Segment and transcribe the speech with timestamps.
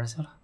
[0.00, 0.36] 我这哪儿去了？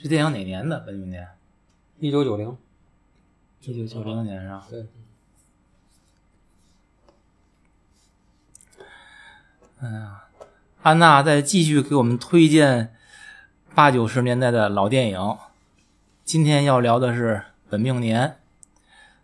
[0.00, 0.80] 这电影哪年的？
[0.80, 1.28] 本命年？
[2.00, 2.56] 一九九零，
[3.62, 4.66] 一九九零年是吧？
[4.70, 4.86] 对，
[10.82, 12.92] 安娜在继续给我们推荐
[13.76, 15.36] 八九十年代的老电影。
[16.24, 17.34] 今天要聊的是
[17.70, 18.28] 《本命年》。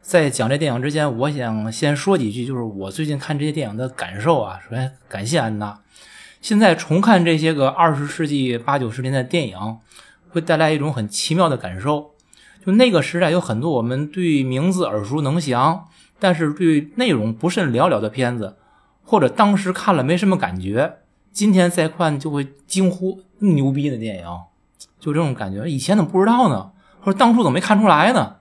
[0.01, 4.61] 在讲这电影之前，我想先说几句，就是我最近看这些电影的感受啊。
[4.63, 5.81] 首先感谢安娜。
[6.41, 9.79] 现在重看这些个二十世纪八九十年代电影，
[10.29, 12.13] 会带来一种很奇妙的感受。
[12.65, 15.89] 就那个时代有很多我们对名字耳熟能详，
[16.21, 18.57] 但是对内容不甚了了的片子，
[19.05, 20.99] 或者当时看了没什么感觉，
[21.31, 24.27] 今天再看就会惊呼那么牛逼的电影，
[24.99, 25.67] 就这种感觉。
[25.67, 26.73] 以前怎么不知道呢？
[27.01, 28.37] 或者当初怎么没看出来呢？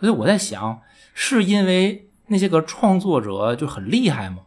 [0.00, 0.80] 所以我在想，
[1.14, 4.38] 是因为那些个创作者就很厉害吗？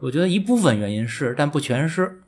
[0.00, 2.20] 我觉得一部分原因是，但不全是。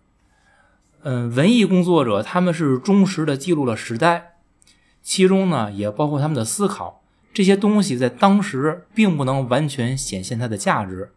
[1.02, 4.36] 嗯，文艺工作者他们是忠实的记录了时代，
[5.02, 7.02] 其中呢也包括他们的思考。
[7.34, 11.12] 这些东西在当时并不能完全显现它的价值，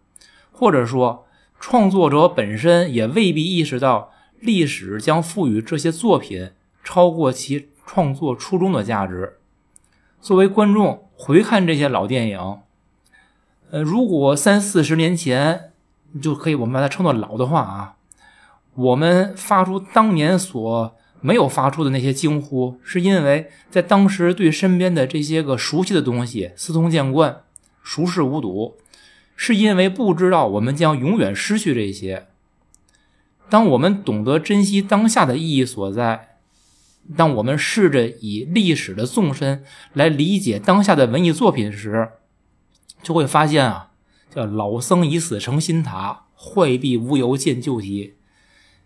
[0.59, 1.25] 或者说，
[1.57, 6.51] 创作者本身也未必意识到历史将赋予这些作品
[6.83, 9.37] 超过其创作初衷的价值。
[10.19, 12.57] 作为观众回看这些老电影，
[13.71, 15.71] 呃，如果三四十年前
[16.21, 17.95] 就可以我们把它称作老的话啊，
[18.75, 27.43] 我们发出当年所没有发出的那些惊呼，是因为在当时对身边的这些个熟悉的东西司空见惯、
[27.81, 28.75] 熟视无睹，
[29.41, 32.27] 是因为不知道我们将永远失去这些。
[33.49, 36.35] 当我们懂得珍惜当下的意义所在，
[37.15, 39.63] 当我们试着以历史的纵深
[39.93, 42.09] 来理解当下的文艺作品时，
[43.01, 43.91] 就会发现啊，
[44.29, 48.15] 叫老僧已死成新塔，坏壁无由见旧题。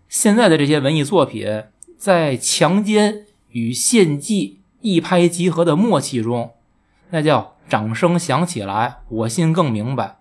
[0.08, 1.63] 现在的这些文艺作品，
[1.97, 6.52] 在强奸与献祭一拍即合的默契中，
[7.09, 10.19] 那叫掌声响起来，我心更明白。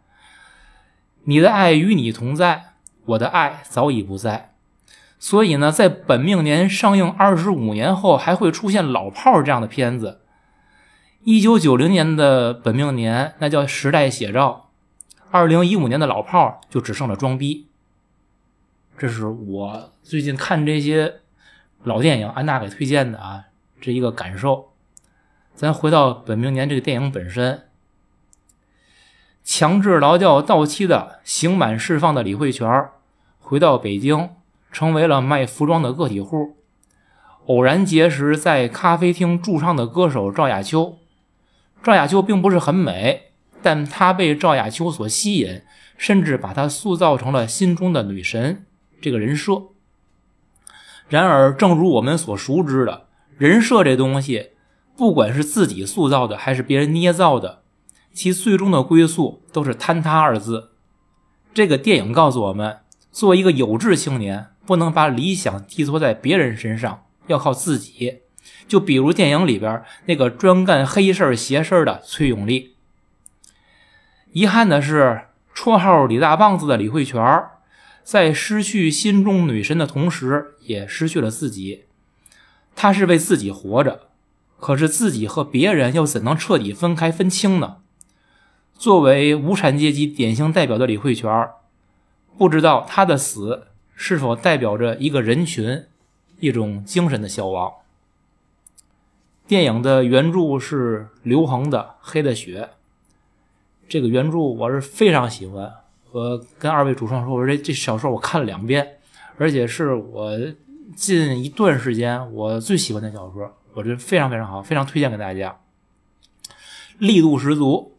[1.24, 2.72] 你的爱与你同在，
[3.06, 4.54] 我的爱早已不在。
[5.18, 10.20] 所以呢，在本命年上映二十五年后，还会出现《老炮儿》这样的片子。
[11.22, 14.70] 一九九零年的本命年，那叫时代写照；
[15.30, 17.68] 二零一五年的老炮儿就只剩了装逼。
[18.98, 21.20] 这是我最近看这些
[21.84, 23.44] 老电影，安娜给推荐的啊，
[23.80, 24.72] 这一个感受。
[25.54, 27.62] 咱回到本命年这个电影本身，
[29.44, 32.88] 强制劳教到期的刑满释放的李慧泉
[33.40, 34.30] 回到北京，
[34.70, 36.56] 成为了卖服装的个体户。
[37.46, 40.98] 偶然结识在咖啡厅驻唱的歌手赵雅秋。
[41.82, 45.62] 赵雅秋并不是很美，但她被赵雅秋所吸引，
[45.98, 48.64] 甚至把她塑造成了心中的女神
[49.00, 49.62] 这个人设。
[51.08, 54.50] 然而，正如我们所熟知的，人设这东西，
[54.96, 57.61] 不管是自己塑造的还是别人捏造的，
[58.12, 60.70] 其最终的归宿都是坍塌二字。
[61.54, 62.78] 这个电影告诉我们，
[63.10, 68.20] 作为一个有志青年，不能把理想寄托在别人身上，要靠自己。
[68.66, 72.74] 就比如电影里边那个专干黑事儿邪事儿的崔永利。
[74.32, 75.22] 遗憾的是，
[75.54, 77.20] 绰号李大棒子的李慧泉，
[78.02, 81.84] 在失去心中女神的同时，也失去了自己。
[82.74, 84.08] 他是为自己活着，
[84.58, 87.81] 可是自己和别人又怎能彻底分开分清呢？
[88.82, 91.48] 作为无产阶级典型代表的李慧泉，
[92.36, 95.84] 不知道他的死是否代表着一个人群、
[96.40, 97.72] 一种精神的消亡。
[99.46, 102.62] 电影的原著是刘恒的《黑的血》，
[103.88, 105.72] 这个原著我是非常喜欢。
[106.10, 108.96] 我跟二位主创说，我说这这小说我看了两遍，
[109.38, 110.36] 而且是我
[110.96, 115.60] 近一段时间我最喜欢的小说，我觉得非常非常好，非常推荐给大家，
[116.98, 117.91] 力度十足。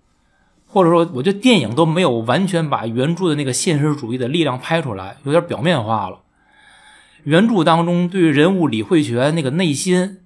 [0.74, 6.20] 或者说，我觉得电影都没有完全把原著的那个现实主义的力量拍出来，有点表面化了。
[7.24, 10.20] 原著当中对于人物李慧泉那个内心。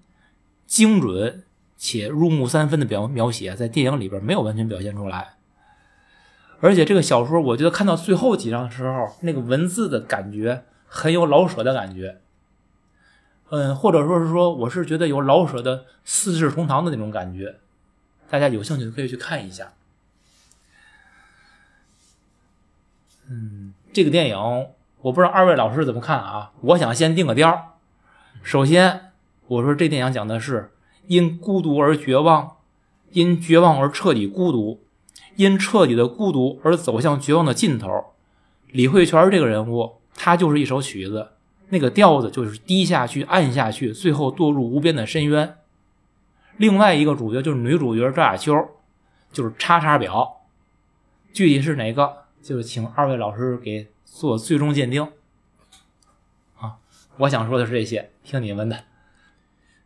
[0.67, 1.43] 精准
[1.77, 5.35] 且入木三分的表描写，在电影里边没有完全表现出来。
[6.59, 12.17] 而且这个小说，我觉得看到最后几章的时候，那个文字的感觉很有老舍的感觉。
[13.49, 17.55] 嗯，或者说是说，我是觉得有老舍的四世同堂的那种感觉。
[18.29, 19.71] 大家有兴趣可以去看一下。
[23.29, 24.37] 嗯，这个电影
[25.01, 26.51] 我不知道二位老师怎么看啊？
[26.61, 27.63] 我想先定个调儿。
[28.41, 29.11] 首先，
[29.47, 30.71] 我说这电影讲的是
[31.07, 32.57] 因孤独而绝望，
[33.11, 34.81] 因绝望而彻底孤独，
[35.35, 37.89] 因彻底的孤独而走向绝望的尽头。
[38.71, 41.29] 李慧泉这个人物，他就是一首曲子，
[41.69, 45.55] 那个调子就是低下去、暗下去，最后堕入无边的深渊。
[46.57, 48.53] 另外一个主角就是女主角赵雅秋，
[49.31, 50.37] 就是叉叉表。
[51.31, 55.03] 具体是哪个，就是请二位老师给做最终鉴定。
[56.57, 56.77] 啊，
[57.17, 58.85] 我想说的是这些，听你们的。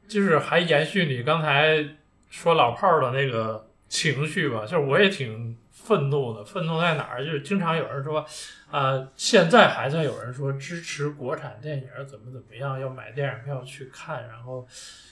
[0.08, 1.84] 就是还延续你刚才
[2.30, 6.46] 说老炮儿的那个情绪吧，就是我也挺愤怒的。
[6.46, 7.26] 愤怒在哪儿？
[7.26, 8.24] 就是经常有人说，
[8.70, 14.68] 啊、现在还在有人说支持国产电影怎么怎么样，要买电影票去看，然后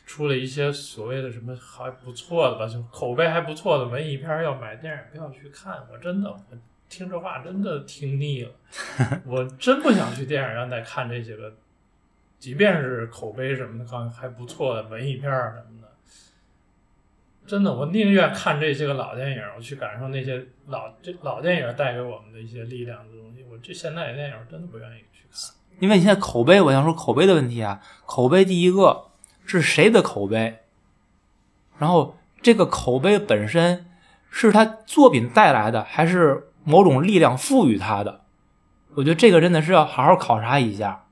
[0.06, 5.82] 出了一些所谓的什么还不错的吧，就口碑还不错的文艺片要买电影票去看。
[5.92, 6.30] 我真的，
[6.90, 8.52] 听这话真的听腻了，
[9.26, 11.54] 我真不想去电影院再看这些个。
[12.40, 15.90] 即便是口碑什么的刚还不错的文艺片什么的，
[17.46, 23.44] 真的我宁愿看这些个老电影，我去感受那些老这老电影带给我们的一些力量的东西。
[23.52, 25.54] 我这现在的电影真的不愿意去看。
[25.80, 27.82] 因为你现在口碑，我想说口碑的问题啊。
[28.06, 29.08] 口碑第一个
[29.46, 30.60] 是谁的口碑，
[31.78, 33.86] 然后这个口碑本身
[34.30, 38.22] 是他作品带来的，还是某种力量赋予他的？
[38.94, 41.06] 我觉得这个真的是要好好考察一下。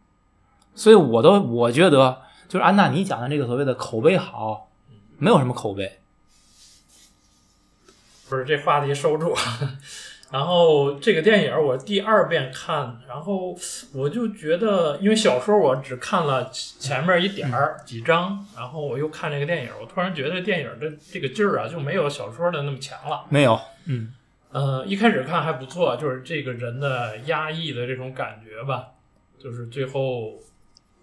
[0.75, 4.69] 所以我都我觉得，就是安娜你讲的这个所谓的口碑好，
[5.17, 5.99] 没有什么口碑。
[8.29, 9.35] 不是这话题收住。
[10.29, 13.57] 然后这个电影我第二遍看，然后
[13.93, 23.23] 我就觉得，因为小说我只看了前面一点儿几章，然后我又看这个电影，我突然觉得电影的这个劲儿啊就没有小说的那么强了。
[23.29, 24.13] 没有，嗯，
[24.51, 28.93] 呃，一开始看还不错，就是这个人的压抑的这种感觉吧，
[29.37, 30.39] 就是最后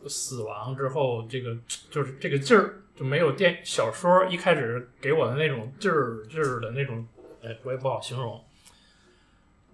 [0.09, 1.57] 死亡之后，这个
[1.91, 7.07] 就是这个劲儿就没有电小说一开始给我的那种劲儿劲儿的那种，
[7.43, 8.43] 哎，我也不好形容。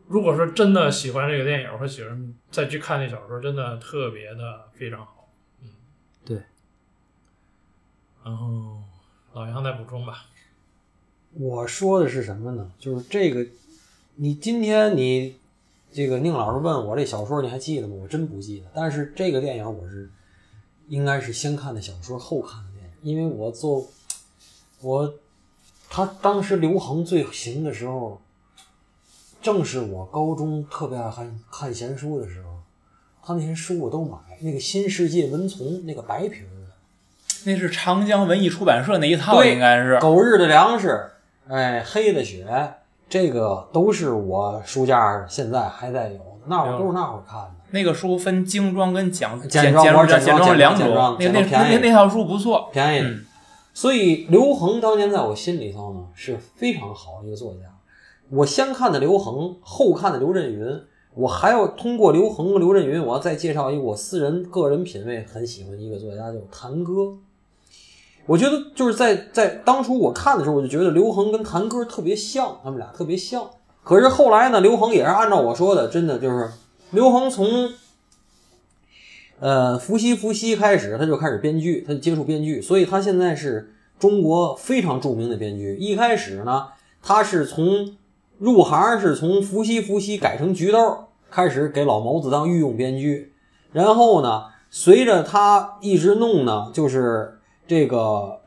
[0.08, 5.28] 如果说真的喜欢这个电影，或喜欢再去看那小说，真的特别的非常好。
[5.62, 5.68] 嗯，
[6.24, 6.42] 对。
[8.24, 8.82] 然后
[9.32, 10.24] 老杨再补充吧。
[11.34, 12.72] 我说的是什么呢？
[12.76, 13.46] 就是这个，
[14.22, 15.34] 你今天你
[15.90, 17.96] 这个宁老师问我这小说你还记得吗？
[18.02, 18.66] 我真不记得。
[18.74, 20.10] 但是这个电影我是
[20.88, 23.88] 应该是先看的小说后看的电影，因为我做
[24.82, 25.14] 我
[25.88, 28.20] 他当时刘恒最行的时候，
[29.40, 32.50] 正是我高中特别爱看看闲书的时候，
[33.24, 34.18] 他那些书我都买。
[34.42, 37.46] 那个《新世界文丛》那个白皮儿的。
[37.46, 39.98] 那是长江文艺出版社那一套，应该是。
[39.98, 41.10] 狗日的粮食，
[41.48, 42.74] 哎，黑的血，
[43.10, 47.50] 这个都是我书架现在还在有，那会儿都是那会儿看的。
[47.72, 52.70] 那个书分精装跟简简简简装简简装两简种，那那装便宜那那套书不错。
[52.72, 53.18] 便宜
[53.74, 57.60] 所以刘恒当年在我心里头呢是非常好的一个作家。
[58.30, 60.64] 我先看的刘恒，后看的刘震云。
[61.14, 66.92] 我还要通过刘恒和刘震云，我要再介绍一个我私人个人品味很喜欢的一个作家，叫谭歌。
[68.30, 73.50] 我觉得就是在在当初我看的时候，我就觉得刘恒跟谭哥特别像，他们俩特别像。
[73.82, 76.48] 可是后来呢，刘恒也是按照我说的，真的就是
[76.92, 77.72] 刘恒从
[79.40, 85.76] 呃，伏羲伏羲开始，他就开始编剧，他就接触编剧，所以他现在是中国非常著名的编剧。
[85.80, 86.68] 一开始呢，
[87.02, 87.96] 他是从
[88.38, 93.32] 入行是从伏羲伏羲改成菊豆，开始给老毛子当御用编剧，
[93.72, 97.39] 然后呢，随着他一直弄呢，就是
[97.70, 98.40] 这个，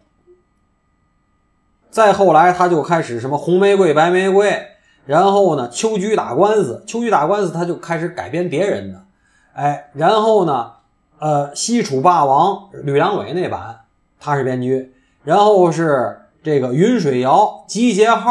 [1.89, 4.67] 再后来他就开始什么红玫瑰、白玫瑰，
[5.05, 9.05] 然后呢，秋菊打官司，秋菊打官司，他就开始改编别人的，
[9.53, 10.73] 哎，然后呢。
[11.19, 13.85] 呃，西楚霸王吕良伟那版
[14.19, 18.29] 他是编剧，然后是这个云水谣集结号，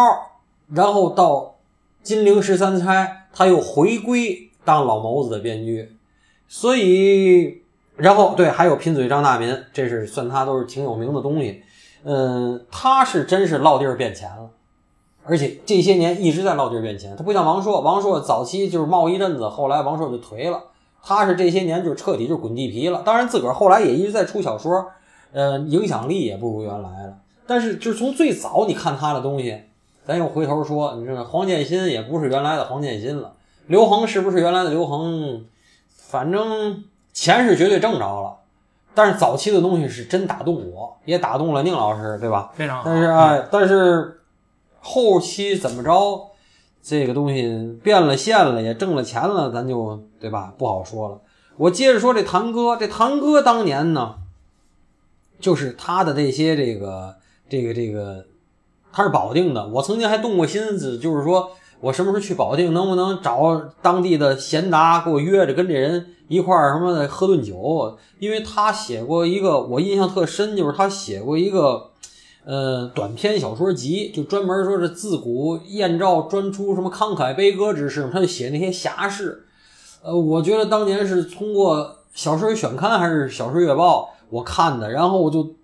[0.69, 1.55] 然后到
[2.03, 5.97] 金陵十三钗，他又回归当老谋子的编剧，
[6.47, 7.62] 所以
[7.97, 11.63] 然后对，还有贫嘴张大民，这是算他都是挺有名的东西。
[12.05, 14.49] 嗯，他是真是落地儿变钱了，
[15.25, 17.15] 而且这些年一直在落地儿变钱。
[17.17, 20.61] 他不像王朔，王朔早期就是冒一阵子，后来王朔就颓了。
[21.05, 24.87] 他是这些年就彻底就滚地皮了，当然自个儿后来也一直在出小说，
[25.33, 27.19] 呃，影响力也不如原来了。
[27.47, 29.61] 但是就是从最早你看他的东西，
[30.07, 33.33] 咱又回头说，你这黄建新也不是原来的黄建新了，
[33.67, 35.45] 刘恒是不是原来的刘恒？
[35.89, 38.37] 反正钱是绝对挣着了，
[38.95, 42.51] 但是早期的东西是真打动我，也打动了宁老师，对吧？
[42.55, 42.83] 非常好。
[42.85, 44.21] 但是哎，但是
[44.81, 46.29] 后期怎么着？
[46.83, 50.53] 这个东西变了线了，也挣了钱了，咱就对吧？
[50.59, 51.21] 不好说了。
[51.57, 54.17] 我接着说这堂哥，这堂哥当年呢，
[55.39, 57.15] 就是他的这些这个
[57.49, 58.27] 这个这个，
[58.93, 59.69] 他是保定的。
[59.69, 67.99] 我曾经还动过心思，就是说我什么时候去保定，能不能找当地的贤达给我约着，跟这人一块儿什么的喝顿酒？
[68.19, 71.89] 因为他写过一个，我印象特深，就是他写过一个。
[72.45, 79.47] 呃，短篇小说集就专门说是自古燕赵专出什么慷慨悲歌之事，他就写那些侠士。
[80.03, 81.79] 呃，我觉得当年是通过
[82.13, 85.55] 《小说选刊》还是《小说月报》我看的，然后我就，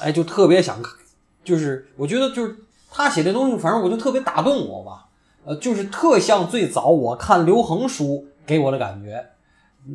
[0.00, 0.92] 哎，就特别想看，
[1.44, 2.56] 就是我觉得就是
[2.90, 5.06] 他写这东西，反正我就特别打动我吧。
[5.48, 9.24] 呃，就是特像最早我看刘恒书给我的感觉。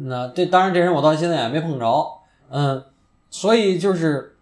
[0.05, 2.07] 那这当然这人我到现在也没碰着，
[2.49, 2.83] 嗯，
[3.29, 4.35] 所以就是，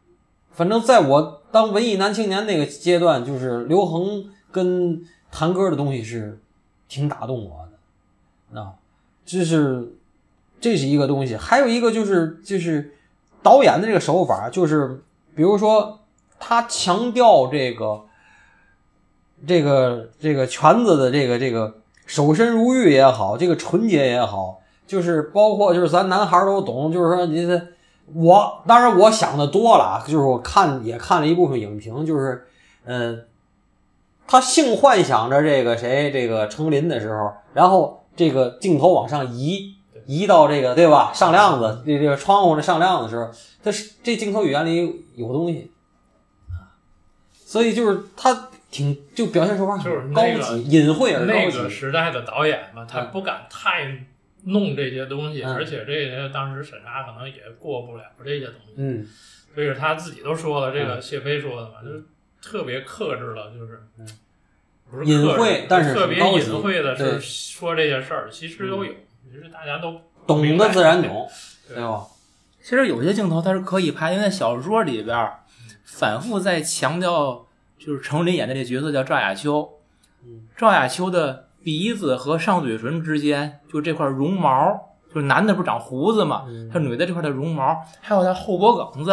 [0.51, 1.37] 反正在我。
[1.51, 6.39] 当文艺男青年那个阶段，就是刘恒跟弹歌的东西是
[6.87, 7.67] 挺打动我
[8.53, 8.71] 的，啊，
[9.25, 9.91] 这是
[10.61, 12.93] 这是一个东西，还有一个就是就是
[13.43, 15.03] 导演的这个手法，就是
[15.35, 15.99] 比如说
[16.39, 18.01] 他强调这个
[19.47, 21.73] 这个这个圈子的这个这个
[22.05, 27.61] 守身如玉也好，这个纯洁也好，就是包括就是咱男孩都懂，就是说你这。
[28.13, 32.45] 我当然我想的多了，就是我看也看了一部分影评，就是，
[32.83, 33.23] 嗯，
[34.27, 39.75] 他性幻想着这个谁这个程琳的时候，然后这个镜头往上移，
[40.07, 43.29] 移到这个对吧上亮子这这个窗户这上亮的时候，
[43.63, 45.71] 他是这镜头语言里有东西
[46.49, 46.75] 啊，
[47.33, 51.57] 所以就是他挺就表现手法就是那个隐晦而高级。
[51.57, 54.05] 那个时代的导演嘛，他不敢太。
[54.43, 58.73] 弄这些东西，而且这些当时审查可能也过不了这些东西。
[58.75, 59.07] 嗯，
[59.53, 62.03] 所以他自己都说了，这个谢飞说的嘛，就是
[62.41, 63.83] 特别克制了，就是
[64.89, 68.91] 不是隐晦，但是特别隐晦的是说这些事儿，其实都有，
[69.31, 71.29] 其实大家都懂的自然懂，
[71.67, 72.07] 对吧？
[72.63, 75.31] 其实有些镜头它是可以拍，因为小说里边
[75.83, 77.45] 反复在强调，
[77.83, 79.67] 就是程琳演的这角色叫赵雅秋，
[80.55, 81.47] 赵雅秋的。
[81.63, 89.11] 鼻子和上嘴唇之间，就这块绒毛，就是男的不是长胡子嘛，他女的这块的绒毛，还有他后脖梗子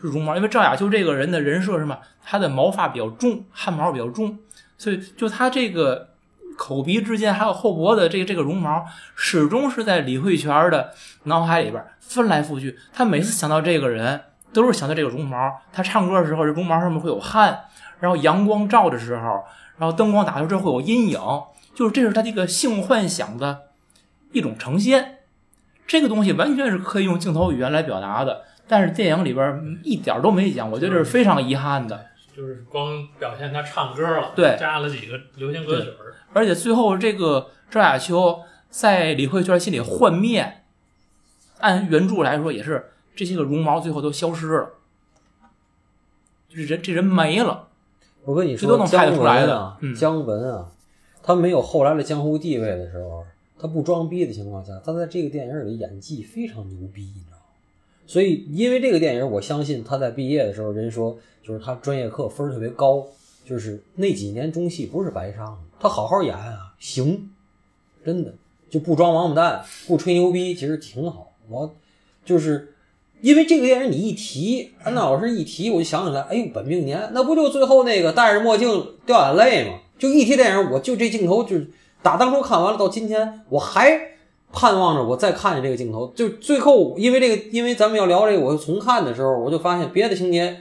[0.00, 0.36] 是绒毛。
[0.36, 4.38] 因为赵雅秋这个人的人设是嘛，他的毛发比较重，汗毛比较重，
[4.78, 6.10] 所以就他这个
[6.56, 8.84] 口鼻之间还有后脖子这个这个绒毛，
[9.16, 10.92] 始终是在李慧泉的
[11.24, 12.78] 脑海里边翻来覆去。
[12.92, 14.20] 他每次想到这个人，
[14.52, 15.36] 都是想到这个绒毛。
[15.72, 17.58] 他唱歌的时候，这绒毛上面会有汗，
[18.02, 19.44] 然后阳光照的时候，
[19.78, 21.20] 然后灯光打出之后会有阴影。
[21.72, 23.68] 就是这是他这个性幻想的
[24.32, 25.20] 一种呈现，
[25.86, 32.08] 这个东西完全是可以用镜头语言来表达的，但是电影里边一点都没讲，我觉得这是非常遗憾的。
[32.36, 35.88] 就是光表现他唱歌了，对，加了几个流行歌曲
[36.34, 40.62] 而且最后这个赵雅秋在李慧娟心里幻灭，
[41.60, 44.70] 按原著来说也是这些个绒毛最后都消失了，
[46.50, 47.68] 就是人这人没了。
[48.24, 50.70] 我跟你说，这都能拍得出来的，姜文啊。
[51.24, 53.24] 他没有后来的江湖地位的时候，
[53.56, 57.42] 他不装逼的情况下，他在这个电影里演技非常牛逼，你知道吗？
[58.06, 63.06] 所以因为这个电影，我相信他在毕业的时候，人说就是他专业课分特别高，
[63.44, 67.30] 就是那几年中戏不是白上的，他好好演啊，行，
[68.04, 68.34] 真的
[68.68, 71.32] 就不装王八蛋，不吹牛逼，其实挺好。
[71.48, 71.72] 我
[72.24, 72.71] 就是
[73.22, 78.68] 因为这个电影，你一提安娜老师一提，我就想起来，哎呦，本命年，那不就最后那个戴着墨镜
[79.06, 79.78] 掉眼泪吗？
[79.96, 81.56] 就一提电影，我就这镜头，就
[82.02, 83.96] 打当初看完了到今天，我还
[84.52, 86.12] 盼望着我再看见这个镜头。
[86.16, 90.56] 就最后，因为这个，因为咱们要聊这个，我重看的时候，我就发现别的情节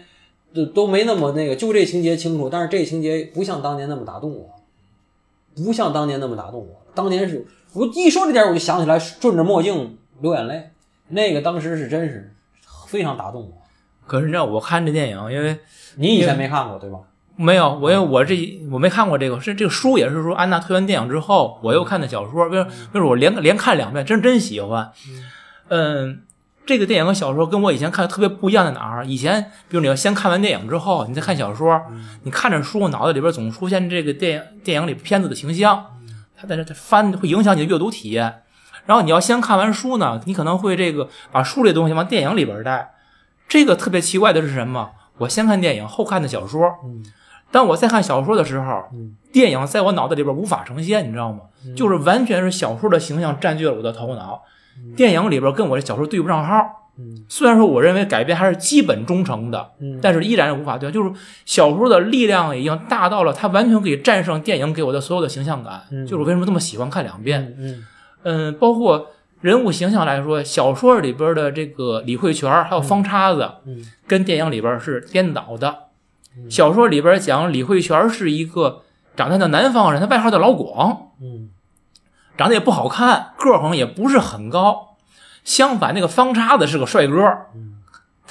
[0.54, 4.52] 就都没那么那个，就这情节清楚，但是这情节不像当年那么打动我，
[5.56, 6.68] 不像当年那么打动我。
[6.94, 10.70] 当年是我一说这点，我就想起来顺着墨镜流眼泪，
[11.08, 12.32] 那个当时是真是
[12.92, 13.62] 非常打动我。
[14.06, 15.58] 可是你知道，我看这电影，因为
[15.96, 17.00] 你以前没看过，对吧？
[17.38, 18.36] 没有，我因为我这
[18.70, 24.92] 我没看过这个，是这个书也是说安娜推完电影之后，我又看的小说，为为是我连连看两遍，真真喜欢。
[25.70, 26.24] 嗯，
[26.66, 29.06] 这个电影和小说跟我以前看的特别不一样在哪儿？
[29.06, 31.82] 以前比如你要先看完电影之后，你再看小说，
[32.24, 35.86] 你看着书，脑子里边总出现这个电影电影里片子的形象，
[36.38, 38.44] 它在这翻会影响你的阅读体验。
[38.86, 42.94] 然后你要先看完书呢，你可能会这个把书这东西往电影里边带。
[43.48, 44.92] 这个特别奇怪的是什么？
[45.18, 46.74] 我先看电影，后看的小说。
[47.52, 48.84] 当我在看小说的时候，
[49.32, 51.42] 电影在我脑子里边无法呈现，你知道吗？
[51.76, 54.42] 就是完全是小说的形象占据了我的头脑，
[54.96, 56.56] 电影里边跟我这小说对不上号。
[56.98, 61.12] 嗯虽然说我认为改编还是基本忠诚的，嗯但是依然是无法对，就是
[61.46, 65.82] 小说的力量已经大到了，它完全可以战胜电影给我的所有的形象感。
[65.90, 67.56] 嗯就是我为什么这么喜欢看两遍。
[67.58, 67.86] 嗯
[68.24, 69.08] 嗯，包括
[69.42, 75.70] 人物形象来说，小说里边的这个李慧泉还有方叉子，嗯跟电影里边是颠倒的。
[76.38, 78.84] 嗯小说里边讲李慧泉是一个
[79.16, 81.50] 长得像南方人，他外号叫老广，嗯
[82.38, 84.96] 长得也不好看，个儿好像也不是很高。
[85.44, 87.18] 相反，那个方叉子是个帅哥，
[87.56, 87.81] 嗯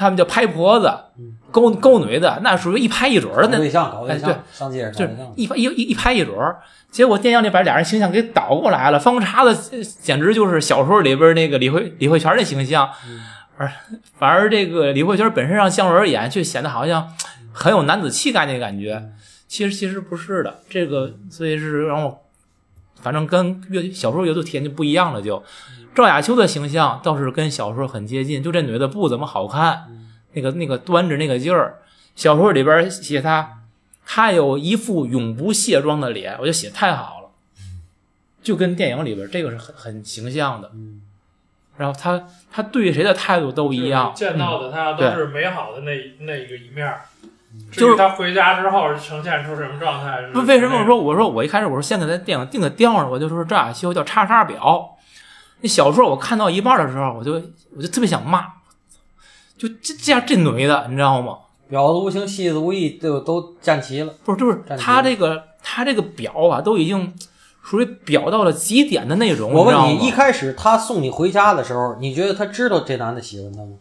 [0.00, 4.18] 他们叫拍婆子嗯，勾勾女的，那属于一拍一准儿的，那对象搞对
[4.50, 5.04] 上街就
[5.36, 6.58] 一拍一一一拍一准儿。
[6.90, 13.20] 结果电影里把俩人形象给倒过来了，方叉子呃简直就是小说里边那个李慧李慧泉的形象，嗯
[13.58, 13.70] 而
[14.18, 17.12] 反而这个李慧泉本身让姜文演，却显得好像
[17.52, 18.94] 很有男子气概那感觉。
[18.94, 19.12] 嗯
[19.50, 22.20] 其实其实不是的，这个所以是让我，
[23.02, 25.42] 反正跟阅小说阅读体验就不一样了就。
[25.94, 29.88] 赵雅秋的形象倒是跟小说很接近，就这女的不怎么好看，
[30.32, 31.78] 那个那个端着那个劲儿。
[32.14, 33.58] 小说里边写她，
[34.06, 37.30] 她有一副永不卸妆的脸，我觉得写太好了，
[38.42, 40.70] 就跟电影里边这个是很很形象的。
[40.74, 41.02] 嗯
[41.76, 46.94] 然后她她对谁的态度都一样，见到的她都是美好的那那一个一面。
[47.72, 50.22] 至就是于他回家之后呈现出什么状态？
[50.32, 54.96] 不，为什么我说我说我一开始我说先给他电影定个调上，我就说赵雅秋叫叉叉表。
[55.60, 57.32] 那小说我看到一半的时候，我就
[57.76, 58.44] 我就特别想骂，
[59.58, 61.38] 就这这样这女的，你知道吗？
[61.70, 64.12] 婊子无情，戏子无义，都都站齐了。
[64.24, 67.14] 不是，就是他这个他这个表啊，都已经
[67.62, 69.52] 属于表到了极点的那种。
[69.52, 73.76] 我问你，一开始他送你回家的时候，你觉得他知道这男的喜欢他吗？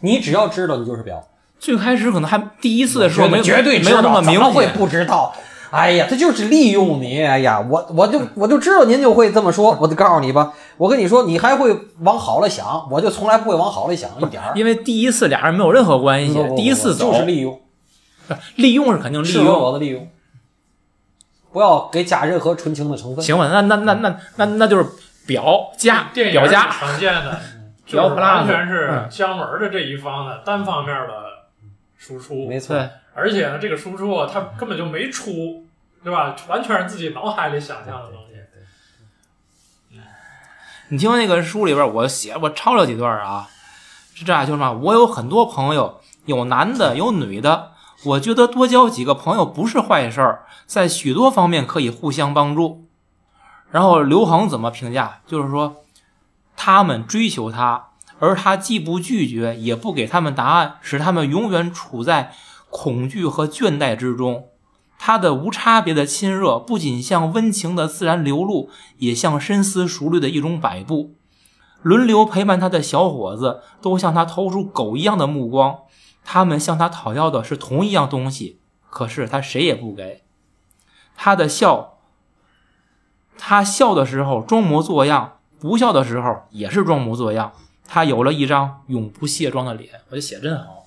[0.00, 1.22] 你只要知道，你就是婊。
[1.60, 5.32] 最开始可能还第一次的时候没有绝对没有那么明会，不知道。
[5.72, 7.22] 哎呀，他就是利用你。
[7.22, 10.52] 哎呀，我我就我就知道您就会这么说，我就告诉你吧。
[10.76, 14.52] 我跟你说，你还会往好了想，我就从来不会往好了想一点儿。
[14.54, 17.60] 因为第一次俩人没有任何关系第一次走就是利用，
[18.56, 19.46] 利用是肯定利用。
[19.46, 20.06] 我的利用，
[21.52, 23.24] 不要给加任何纯情的成分。
[23.24, 24.86] 行吧，那那那那那那就是
[25.26, 27.38] 表加电影表加常见的，
[27.86, 31.12] 就表是 plus 完全是嗯姜文的这一方的单方面的
[31.96, 32.88] 输出，没错，对。
[33.14, 35.64] 而且呢，这个输出啊，他根本就没出，
[36.02, 36.34] 对吧？
[36.48, 38.32] 完全是自己脑海里想象的东西。
[40.88, 43.48] 你听那个书里边，我写我抄了几段啊，
[44.14, 47.72] 是这样，就是嘛，我有很多朋友，有男的，有女的，
[48.04, 52.86] 我觉得多交几个朋友不是坏事儿，在许多方面可以互相帮助。
[53.70, 55.20] 然后刘恒怎么评价？
[55.26, 55.76] 就是说，
[56.56, 62.32] 他们追求他，而他既不拒绝，也不给他们答案，使他们永远处在
[62.72, 64.48] 恐惧和倦怠之中。
[64.98, 71.14] 他的无差别的亲热，不仅像温情的自然流露，也像深思熟虑的一种摆布。
[71.82, 75.80] 轮流陪伴他的小伙子，都向他投出狗一样的目光。
[76.24, 80.22] 他们向他讨要的是同一样东西，可是他谁也不给。
[81.16, 81.98] 他的笑，
[83.36, 87.52] 他笑的时候装模作样，不笑的时候也是装模作样。
[87.84, 90.81] 他有了一张永不卸妆的脸，我觉得写真好。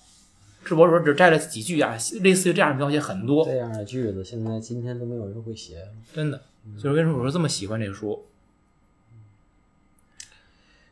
[0.65, 5.87] 这我说只摘了几句啊，类似于这样的描写很多，这样的句子现在今天都没有人会写。
[6.13, 6.41] 真的。
[6.77, 8.25] 就是为什么我说这么喜欢这个书？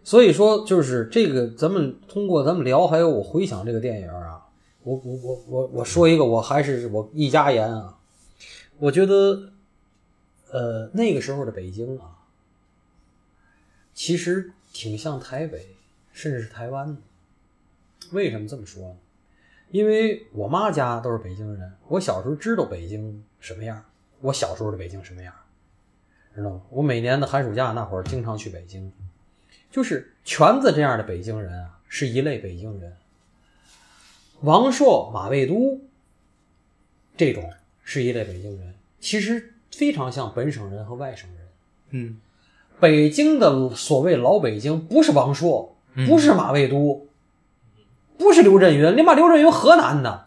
[0.04, 4.46] 所以说，就是这个，咱们通过咱们聊，还有我回想这个电影啊，
[4.84, 7.98] 我我我我我说一个，我还是我一家言啊，
[8.78, 9.54] 我觉得，
[10.52, 12.20] 呃，那个时候的北京啊，
[13.96, 15.70] 其实挺像台北，
[16.12, 17.02] 甚至是台湾的。
[18.12, 18.96] 为什么这么说呢？
[19.74, 23.84] 因为我妈家都是北京人，我小时候知道北京什么样，
[24.22, 25.34] 我小时候的北京什么样，
[26.36, 26.62] 知道吗？
[26.70, 28.94] 我每年的寒暑假那会儿经常去北京。
[29.72, 32.94] 就是全子这样的北京人啊，是一类北京人。
[34.42, 35.82] 王朔、马未都
[37.18, 37.52] 这种
[37.84, 41.48] 是一类北京人，其实非常像本省人和外省人。
[41.90, 42.22] 嗯，
[42.80, 47.08] 北京的所谓老北京，不是王朔，不是马未都，
[48.18, 50.26] 不是刘震云，你把刘震云河南的，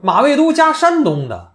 [0.00, 1.52] 马未都家山东的，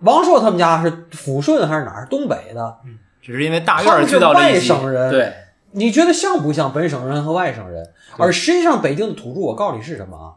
[0.00, 2.76] 王朔他们家是抚顺还是哪儿东北的？
[3.22, 5.10] 只是因为大院儿聚到外省人。
[5.10, 5.32] 对，
[5.72, 7.90] 你觉得像不像本省人和外省人？
[8.18, 10.34] 而实际上，北京的土著，我告诉你是什么啊？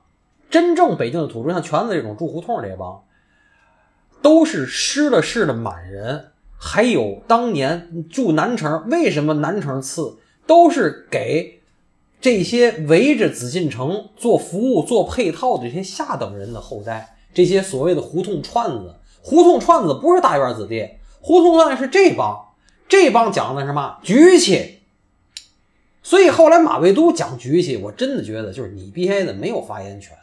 [0.50, 3.04] 真正北京的土著，像全子这种住胡同这帮，
[4.22, 11.57] 都是失了势的满人，还有当年住南城，为什么南城次，都是给
[12.20, 18.96] 这些围着紫禁城做服务、做配套的这些下等人的后代，这些所谓的胡同串子。
[19.22, 22.54] 胡同串子不是大院子弟，胡同串子是这帮，
[22.88, 23.98] 这帮讲的是嘛？
[24.02, 24.80] 局气。
[26.02, 30.16] 所以后来马未都讲局气，我真的觉得就是你 B A 的没有发言权。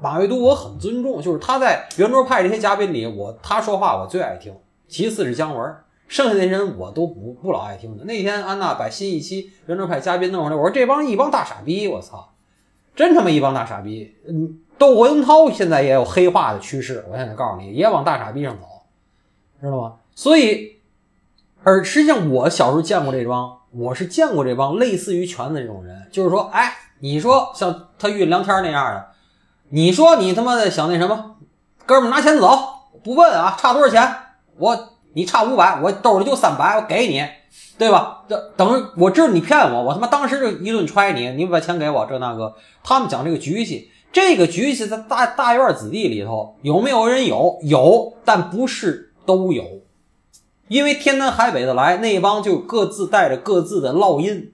[0.00, 4.54] 马未都我很尊重，就是他在圆桌派这些嘉宾里，我他说话我最爱听，
[4.88, 5.74] 其次是姜文，
[6.12, 8.04] 剩下那人我都不不老爱听的。
[8.04, 12.34] 那天安娜把新一期圆桌派嘉宾弄出来，我说这帮一帮大傻逼，我操，
[12.94, 14.14] 真他妈一帮大傻逼。
[14.28, 18.66] 嗯，窦文涛现在也有黑化的趋势，我现在告诉你，也往大傻逼上走，
[19.58, 19.94] 知道吗？
[20.14, 20.82] 所以，
[21.62, 29.06] 而实际上我小时候见过这帮，我是见过这帮类似于权的这种人，就是说，哎，你说像他遇梁天那样的。
[29.70, 31.36] 你说你他妈的想那什么，
[31.86, 32.50] 哥们拿钱走，
[33.02, 34.14] 不问啊，差多少钱？
[34.58, 37.22] 我你差五百，我兜里就三百，我给你，
[37.78, 38.24] 对吧？
[38.28, 42.54] 这等我知道你骗我，我他妈当时就一顿踹你，你把钱给我，这那个。
[42.82, 47.58] 他们讲这个局气，这个局气在大大院子弟里头有没有人有？
[47.62, 49.64] 有，但不是都有，
[50.68, 54.52] 因为天南海北的来那帮就各自带着各自的烙印，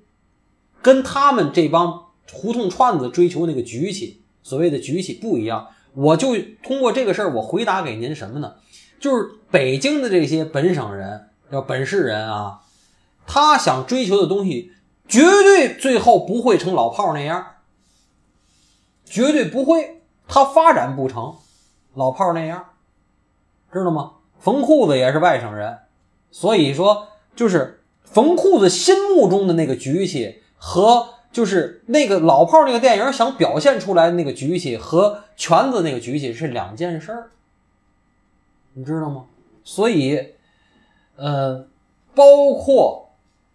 [0.82, 4.22] 跟他们这帮胡同串子追求那个局气。
[4.42, 8.54] 所谓的局气不一样，我就通过这个事儿，我回答给您什么呢？
[9.00, 12.60] 就是北京的这些本省人，叫本市人啊，
[13.26, 14.72] 他想追求的东西，
[15.08, 17.46] 绝对最后不会成老炮那样，
[19.04, 21.36] 绝对不会，他发展不成
[21.94, 22.64] 老炮那样，
[23.72, 24.12] 知道吗？
[24.38, 25.78] 冯裤子也是外省人，
[26.30, 31.08] 所以说就是冯裤子心目中的那个举起和。
[31.30, 37.30] 就是那个老炮那个电影想表现出来的那个举起和全子那个举起是两件事儿，
[38.78, 39.24] 你知道吗？
[39.64, 40.34] 所以，
[41.16, 41.66] 呃，
[42.14, 43.10] 包括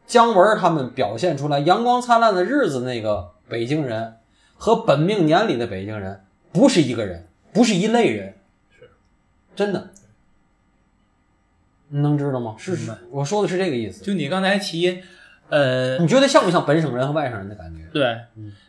[0.06, 4.16] 姜文他们表现出来阳光灿烂的日子那个北京人
[4.58, 8.36] 和本命年里的北京人不是一个人，不是一类人，
[8.78, 8.90] 是
[9.56, 9.92] 真的，
[11.88, 12.56] 你能知道吗？
[12.58, 14.04] 是是，我说的是这个意思。
[14.04, 15.02] 就你刚才提。
[15.50, 17.84] 呃，你觉得像不像本省人和外省人的感觉？
[17.94, 18.18] 对，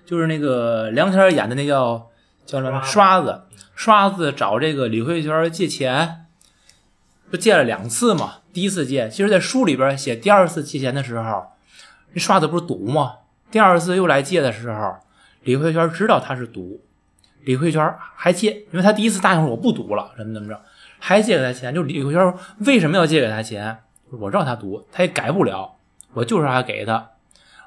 [0.05, 2.11] 就是那个梁天演的那叫
[2.45, 3.41] 叫什么刷子，
[3.75, 6.24] 刷子找这个李慧娟借钱，
[7.35, 8.35] 不借了两次嘛？
[8.53, 11.47] 第一次借，其实在书里边写第二次借钱的时候，
[12.13, 13.15] 那刷子不是赌吗？
[13.51, 14.99] 第二次又来借的时候，
[15.43, 16.81] 李慧娟知道他是赌，
[17.41, 20.63] 李慧娟还借，因为他第一次答应我不赌了，怎么怎么着，
[21.01, 21.75] 还借给他钱。
[21.75, 23.79] 就李慧娟为什么要借给他钱？
[24.11, 25.75] 我知道他赌，他也改不了。
[26.13, 27.11] 我就是还给他，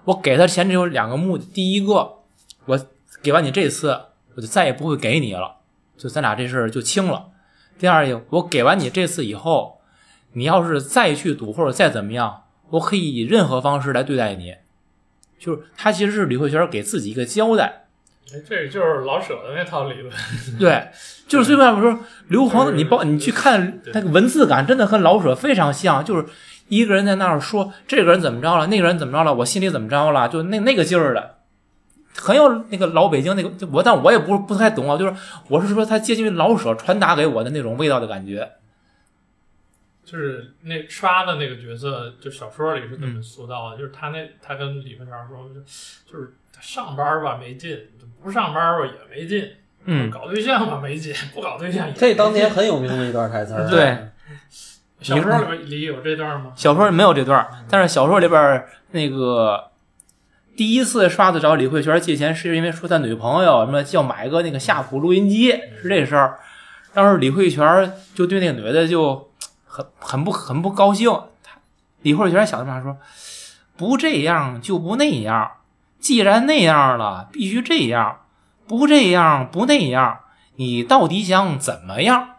[0.06, 2.20] 我给他钱只有两个目的：第一个，
[2.64, 2.80] 我
[3.22, 4.00] 给完你这次，
[4.36, 5.58] 我就再也不会给你了，
[5.98, 7.32] 就咱俩这事儿就清了；
[7.80, 9.80] 第二个，我给完你这次以后，
[10.34, 14.56] 你要是再去赌或者再怎么样，我可以以任何方式来对待你。
[15.40, 17.86] 就是他其实是李慧泉给自己一个交代。
[18.48, 20.14] 这就是老舍的那套理论。
[20.60, 20.90] 对，
[21.28, 26.26] 就是最外边说刘皇，你包你去看那个文字感，真的和老舍非常像，就是。
[26.70, 31.37] 一个人在那儿说这个人怎么着了，那个人怎么着了，我心里怎么着了，就那那个劲儿的，
[32.18, 35.14] 很有那个老北京那个我，但我也不不太懂啊，就是
[35.48, 38.52] 我是说他接近于老舍传达给我的那种味道的感觉。
[40.04, 43.78] 就是那刷的那个角色，就小说里是怎么塑造的？
[43.78, 45.50] 就是他那他跟李文泉说，
[46.10, 47.78] 就是上班吧没劲，
[48.24, 49.52] 不上班吧也没劲，
[49.84, 53.98] 嗯，搞对象吧没劲，不搞对象也这当年很有名的一段台词儿，对。
[55.00, 56.54] 小说里边里有这段吗？
[56.56, 59.70] 小说里没有这段，但是小说里边那个
[60.58, 66.40] 第一次刷子找李慧泉借钱，是因为说他女朋友什么要买个那个夏普录音机，是这事儿。
[66.96, 69.30] 当时李慧泉就对那个女的就
[69.68, 71.16] 很很不很不高兴。
[72.02, 72.98] 李慧泉想着说，
[73.78, 75.52] 不这样就不那样，
[76.00, 78.22] 既然那样了，必须这样，
[78.68, 80.22] 不这样不那样，
[80.56, 82.30] 你到底想怎么样？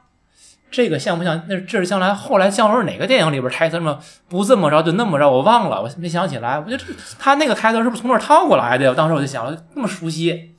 [0.70, 1.46] 这个像不像？
[1.48, 5.30] 那这是将来后来姜文哪个电影里边台词么不这么着就那么着？
[5.30, 6.58] 我忘了，我没想起来。
[6.58, 6.84] 我觉得
[7.18, 8.94] 他那个台词是不是从那儿套过来的？
[8.94, 10.54] 当时我就想了，那么熟悉。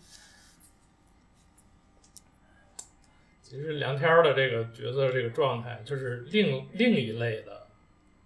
[3.43, 7.67] 其实梁天的这个角色这个状态，就是另另一类的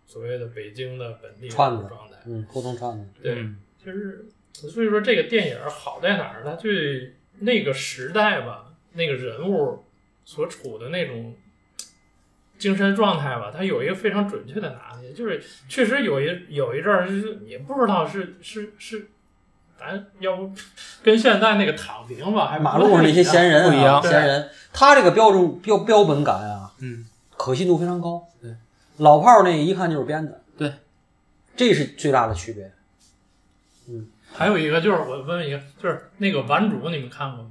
[0.05, 3.05] 所谓的北京的本地串子状态，嗯，胡同串子。
[3.21, 3.45] 对，
[3.83, 6.43] 就是所以说这个电影好在哪儿？
[6.45, 9.83] 它对那个时代吧，那个人物
[10.23, 11.35] 所处的那种。
[12.63, 19.09] 精神状态吧，他有一个非常准确的拿捏，就是确实有一有一阵儿，就是也不知道是是是，
[19.77, 20.49] 咱要不
[21.03, 28.23] 跟现在那个躺平吧，还马路上那些闲人不一样，闲人，他这个标准标标本感啊，嗯，可信度非常高。
[28.41, 28.55] 对，
[28.99, 30.39] 老炮儿那一看就是编的。
[30.57, 30.71] 对，
[31.57, 32.71] 这是最大的区别。
[33.89, 37.49] 嗯，还有一个就是我问一个，就是那个顽主，你们看过吗？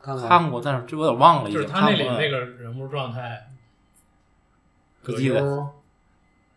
[0.00, 1.50] 看过看过，但是这我有点忘了。
[1.50, 3.42] 就是他那里那个人物状态。
[5.06, 5.66] 不记得，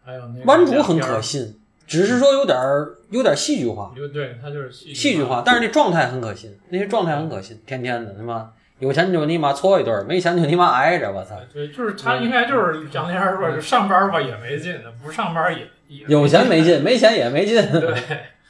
[0.03, 11.35] 还有那弯主很可信，只是说有点儿有点戏剧化，就对他就是戏戏剧化，但是那状态很可信，那些状态很可信，天天的他妈有钱就你妈搓一顿，没钱就你妈挨着，我操！
[11.53, 17.55] 对，就是他应该就是杨天儿说，就上班吧也没劲的，不上班也也有钱没劲，没钱也没劲。
[17.71, 17.93] 对，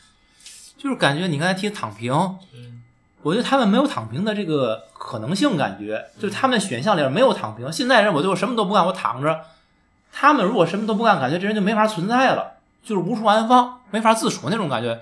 [0.78, 2.14] 就是感觉你刚才提躺平，
[2.54, 2.84] 嗯
[3.22, 7.70] 我觉得他们没有躺平的这个可能性，感觉就是他们选项里面没有躺平。
[7.70, 9.42] 现在人我就什么都不干，我躺着。
[10.12, 15.00] 他们如果什么都不干，感觉这人就没法存在了，就是无处安放，没法自处那种感觉。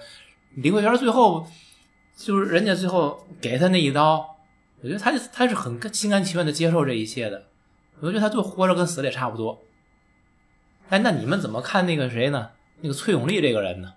[0.56, 1.48] 李慧泉最后
[2.16, 4.36] 就是人家最后给他那一刀，
[4.82, 7.44] 我觉得他他是很心甘情愿的接受这一切的。
[8.00, 9.60] 我觉得他就活着跟死了也差不多。
[10.90, 12.50] 哎，那你们怎么看那个谁呢？
[12.82, 13.94] 那个崔永利这个人呢？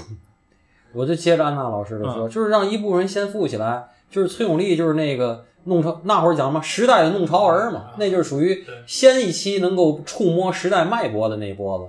[0.93, 11.85] 我就接着安娜老师的说，就是让一部分人先富起来，就是崔永利，就是那个弄潮那会儿讲什么时代的弄潮儿嘛，那就是属于先一期能够触摸时代脉搏的那一波子。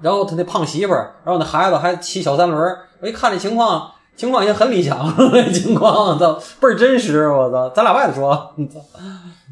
[0.00, 7.68] 然后他那胖媳妇儿，然后那孩子还骑小三轮儿，我一看这情况，情况已经很理想了， 这情况我操倍儿真实，我操！
[7.70, 8.54] 咱俩外头说，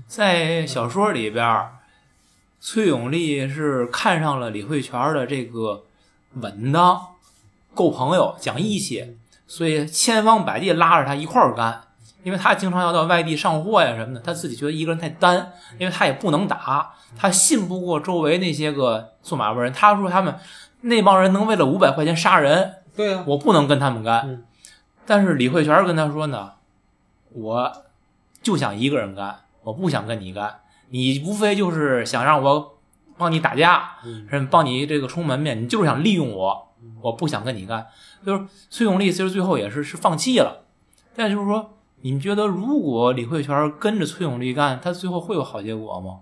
[0.09, 1.79] 在小说里边儿，
[2.61, 5.85] 崔永利是看上了李慧泉的这个
[6.35, 7.01] 稳当、
[7.75, 9.17] 够朋友、讲义气，
[9.47, 11.83] 所以千方百计拉着他一块儿干。
[12.23, 19.73] 因为他经常要到外地上货呀什么的，他自己觉得一个人太单，因为他也不能打，他信不过周围那些个做买卖人。
[19.73, 20.35] 他说他们
[20.83, 24.23] 那帮人能为了五百块钱杀人，对呀、我不能跟他们干。
[24.27, 24.45] 嗯
[25.07, 26.53] 但是李慧泉跟他说呢，
[27.33, 27.73] 我
[28.43, 30.61] 就想一个人干，我不想跟你干。
[30.91, 32.79] 你无非就是想让我
[33.19, 36.69] 帮你打架，嗯是帮你这个充门面，你就是想利用我，
[37.01, 37.85] 我不想跟你干。
[38.25, 40.65] 就是崔永利其实最后也是是放弃了，
[41.17, 46.21] 但就是说，你们觉得如果李慧泉跟着崔永利干，他最后会有好结果吗？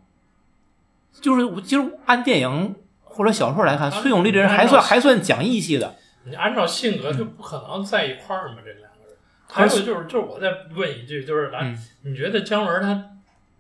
[1.21, 5.97] 就是我就是按电影或者小说来看，啊崔永利这人还算还算讲义气的。
[6.25, 9.17] 你按照性格就不可能在一块儿嘛，这两个人。
[9.47, 12.89] 还有就是，就是我再问一句，就是来，嗯你觉得姜文他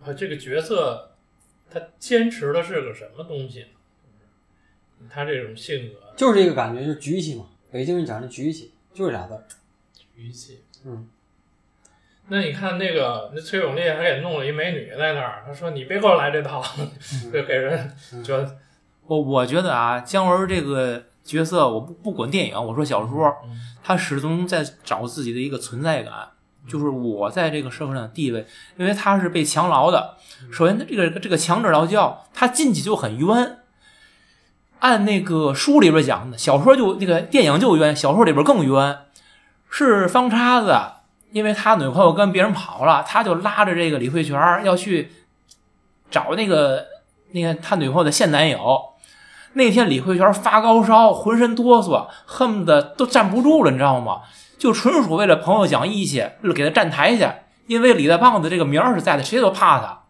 [0.04, 1.12] 啊这个角色，
[1.70, 3.66] 他坚持的是个什么东西
[5.08, 7.46] 他这种性格就是这个感觉，就是局气嘛。
[7.70, 9.44] 北京人讲的局气，就是俩字儿。
[10.14, 10.62] 局气。
[10.84, 11.08] 嗯，
[12.30, 16.62] 那你看那个那崔永利还给弄了一美女在那儿，他说你别给我来这套，
[17.32, 17.90] 就给人
[18.22, 18.56] 觉得
[19.06, 26.12] 我我觉得啊，姜文这个角色，我不不管电影，我说小说，嗯他始终在找自己的一个存在感，
[26.68, 28.44] 就是我在这个社会上的地位，
[28.76, 30.16] 因为他是被强劳的。
[30.52, 33.60] 首先他，这个这个强制劳教，他进去就很冤。
[34.80, 38.98] 按那个书里边讲的，小说就那个电影就冤，小说里边更冤。
[39.70, 40.74] 是方叉子，
[41.38, 45.12] 因为他女朋友跟别人跑了，他就拉着这个李慧泉要去
[46.10, 46.84] 找那个
[47.30, 48.80] 那个他女朋友的现男友。
[49.52, 54.22] 那天李慧泉发高烧，浑身哆嗦，恨不得都站不住了，你知道吗？
[54.58, 57.24] 就纯属为了朋友讲义气，给他站台去。
[57.68, 60.00] 因为李大棒子这个名儿是在的，谁都怕他。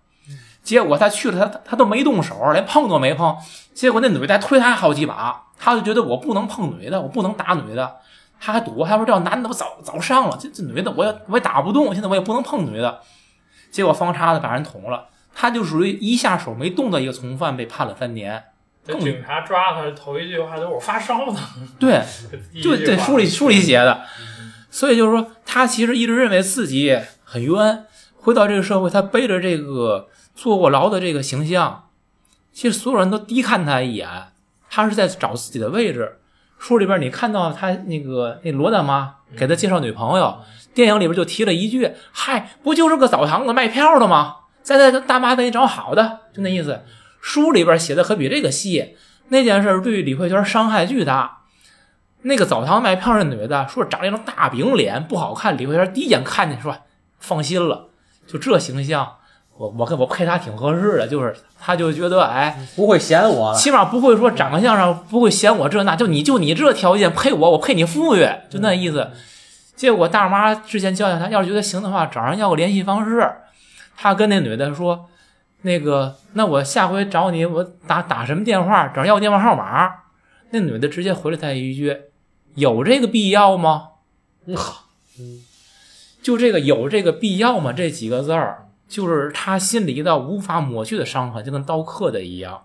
[0.62, 3.36] 结果他去了，他他都没动手，连碰都没碰。
[3.74, 7.96] 结果那女的还推他好几把，他就觉得我不能碰女的，我不能打女的，他
[8.38, 8.84] 还赌。
[8.84, 13.00] 他说这要男的我早早上了，这这女的我也我也打不动，现在我也不能碰女的。
[13.70, 18.42] 结果方叉子把人捅了，他就属于一下手没动的一个从犯，被判了三年。
[18.86, 21.36] 这警察抓他头一句话就是我发烧了，
[21.78, 22.02] 对，
[22.62, 24.02] 就对书里书里写的，
[24.70, 27.84] 所以就是说，他其实一直认为自己很冤，
[28.16, 31.90] 回到这个社会，他背着这个坐过牢的这个形象，
[32.50, 34.08] 其实所有人都低看他一眼，
[34.70, 36.18] 他是在找自己的位置。
[36.58, 40.38] 书里边你看到他那个那罗大妈给他介绍女朋友，
[40.74, 44.36] 电影里边就提了一句：“嗨，不就是个澡堂子卖票的吗？
[44.62, 46.82] 在那大妈给你找好的，就那意思。”
[47.20, 48.96] 书里边写的可比这个细，
[49.28, 51.38] 那件事对李慧娟伤害巨大。
[52.22, 55.56] 那个澡堂卖票那女的说长了一张大饼脸，不好看。
[55.56, 56.76] 李慧娟第一眼看见说
[57.18, 57.90] 放心了，
[58.26, 59.17] 就这形象，
[59.58, 63.52] 我我跟我配他挺合适的，就是他就觉得哎，不会嫌我。
[63.54, 69.10] 起码不会说长相上不会嫌我这那，就你就你这条件配我，我配你富裕，就那意思。
[69.74, 73.30] 结果大妈之前教教他，要是觉得行的话，找人要个联系方式。
[73.96, 75.08] 他跟那女的说，
[75.62, 79.92] 那个那我下回找你，我打打什么电话，找人要电话号码。
[80.50, 81.96] 那女的直接回了他一句
[82.54, 83.88] ：“有这个必要吗？”
[84.46, 84.84] 嗯好，
[86.22, 87.72] 就这个有这个必要吗？
[87.72, 92.64] 这几个字儿，就是他心里一道无法抹去的伤痕，就跟刀刻的一样。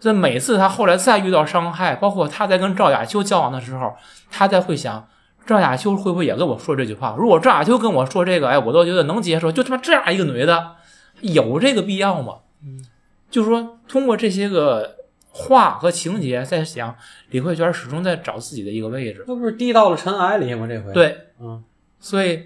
[0.00, 3.94] 这每次他后来再遇到伤害，包括他在跟赵雅秋交往的时候，
[4.30, 5.08] 他在会想，
[5.46, 7.14] 赵雅秋会不会也跟我说这句话？
[7.18, 9.50] 如果赵雅秋跟我说这个，哎，我都觉得能接受。
[9.50, 10.76] 就他妈这样一个女的，
[11.20, 12.36] 有这个必要吗？
[12.62, 12.84] 嗯
[13.30, 14.96] 就是说，通过这些个
[15.30, 16.94] 话和情节在想
[17.30, 19.24] 李慧娟始终在找自己的一个位置。
[19.26, 20.66] 那不是低到了尘埃里吗？
[20.68, 21.64] 这回，，对，嗯，
[21.98, 22.44] 所以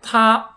[0.00, 0.48] 他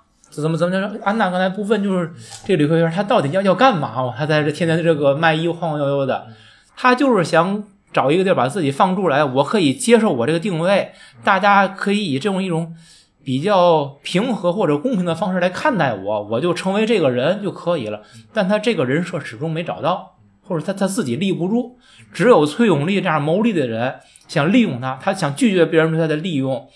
[0.41, 0.99] 怎么怎么着？
[1.03, 2.11] 安娜刚才不问，就是
[2.45, 4.13] 这李慧泉他到底要要干嘛嘛？
[4.17, 6.27] 他在这天天这个卖衣服晃晃悠悠的，
[6.75, 10.91] 他就是想找一个地儿把自己放出来，我可以接受我这个定位，
[11.23, 12.75] 大家可以以这种一种
[13.23, 18.01] 比较平和或者公平的方式来看待我，我就成为这个人就可以了。
[18.33, 21.77] 但他这个人设始终没找到，或者他他自己立不住，
[22.13, 23.95] 只有崔永利这样谋利的人
[24.27, 26.67] 想利用他，他想拒绝别人对他的利用。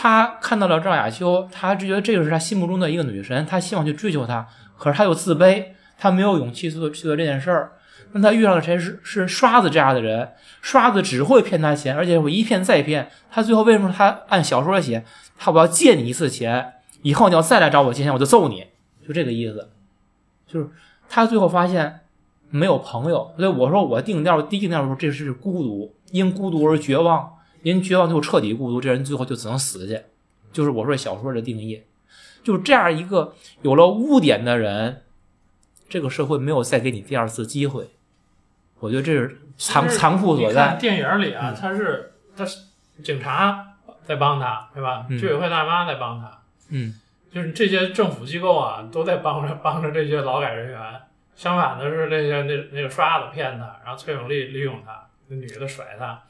[0.00, 5.64] 他看到了赵雅秋，他就觉得这个是他心目中的一个女神，他希望去追求她，可是他又自卑，
[5.98, 7.72] 他没有勇气去做去做这件事儿。
[8.12, 13.10] 那他遇上了谁是是刷子这样的人，刷子只会骗他钱，而且会一骗再骗。
[13.28, 15.04] 他最后为什么他按小说写，
[15.36, 18.68] 他我要借你一次钱，以后你要再来找我借钱，我就揍你，
[19.04, 19.68] 就这个意思。
[20.46, 20.70] 就是
[21.08, 22.02] 他最后发现
[22.50, 30.00] 没有朋友，所以我说我定调第一定调说这是孤独，因孤独而绝望，因绝望就彻底孤独，这人最后就只能死去。
[30.52, 31.82] 就是我说小说的定义，
[32.42, 35.02] 就是这样一个有了污点的人，
[35.88, 37.90] 这个社会没有再给你第二次机会。
[38.80, 40.76] 我觉得这是残残酷所在。
[40.80, 42.60] 电影里啊，他是他是
[43.02, 43.74] 警察
[44.06, 45.06] 在帮他，对吧？
[45.10, 46.94] 嗯居委会大妈在帮他，嗯，
[47.30, 50.80] 就是这些政府机构啊，都在帮着帮着这些劳改人员。
[51.36, 56.22] 相反的是，那些那那个刷子骗他，然后崔永利利用他，那女的甩他。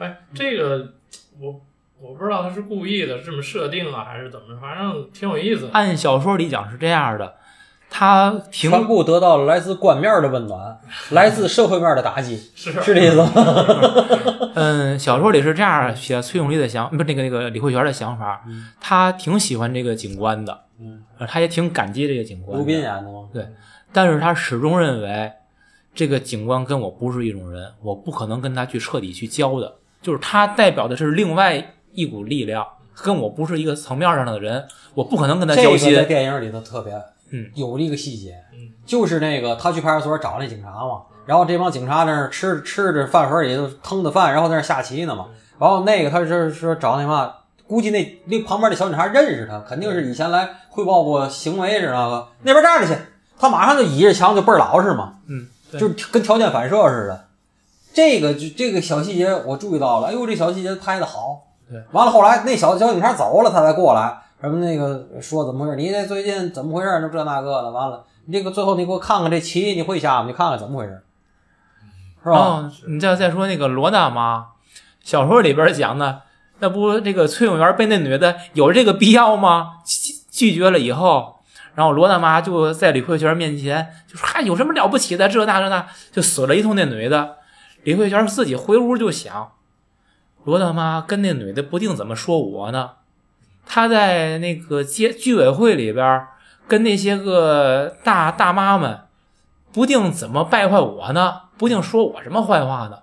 [0.00, 0.92] 哎，这个
[1.38, 1.60] 我
[2.00, 5.68] 我不知道他是故意的这么设定啊，还是怎么，反正挺有意思。
[5.72, 7.34] 按小说里讲是这样的，
[7.90, 10.80] 他挺全部得到了来自官面的温暖，
[11.12, 13.30] 来自社会面的打击， 是是这意思吗？
[14.56, 18.42] 嗯，小说里是这样写崔永利的想，不是那个那个李慧泉的想法，
[18.80, 22.58] 他挺喜欢这个警官的，嗯，呃他也挺感激这个警官的。
[22.58, 23.28] 卢斌演的吗？
[23.32, 23.46] 对
[23.92, 25.30] 但是他始终认为
[25.94, 32.66] 这个警官跟我不是一种人，我不可能跟他去彻底去交的，就是他代表的是另外一股力量，
[33.02, 35.94] 跟我不是一个层面上的人，我不可能跟他这个交心。
[35.94, 36.92] 在电影里头特别，
[37.30, 45.26] 嗯，有一个细节，嗯，就是那个他去派出所找那警察嘛，然后这帮警察在那儿吃吃着饭盒里头腾的饭，然后在那儿下棋呢嘛，
[45.58, 47.32] 然后那个他是说找那嘛，
[47.66, 53.00] 估计那那旁边那小警察认识他，肯定是以前来汇报过行为知道吧，那边站着去，
[53.38, 57.26] 他马上就倚着墙就倍儿老实嘛，嗯，就是跟条件反射似的。
[57.92, 61.46] 这个就这个小细节我注意到了，哎呦，这小细节拍的好。
[61.68, 65.76] 对，完了后来那小小警察走了，他才过来，什么那个说怎么回事？
[65.76, 66.98] 你这最近怎么回事？
[67.00, 70.26] 那这那个的，完了，你这个最后你给我看看这棋，你会下吗？
[70.26, 71.02] 你看看怎么回事，
[72.24, 72.36] 是吧？
[72.36, 74.46] 哦，你再再说那个罗大妈，
[75.02, 76.22] 小说里边讲的，
[76.58, 79.74] 那不这个崔永元被那女的有这个必要吗？
[79.84, 81.36] 拒拒绝了以后，
[81.76, 85.28] 然后罗大妈就在李慧泉面前就说：“嗨，有什么了不起的？
[85.28, 87.36] 这那这那，就损了一通那女的。”
[87.82, 89.52] 李慧娟自己回屋就想，
[90.44, 92.90] 罗大妈跟那女的不定怎么说我呢？
[93.66, 96.26] 她在那个街居委会里边
[96.66, 99.00] 跟那些个大大妈们，
[99.72, 101.42] 不定怎么败坏我呢？
[101.56, 102.98] 不定说我什么坏话呢？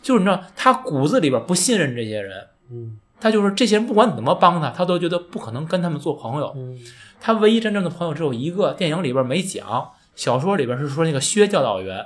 [0.00, 6.52] 就是你知道，她骨子里边不信任这些人，嗯他就是这些人不管怎么帮她，她都觉得不可能跟他们做朋友。
[6.56, 6.78] 嗯
[7.24, 12.04] 他唯一真正的朋友只有一个，电影里边没讲，小说里边是说那个薛教导员，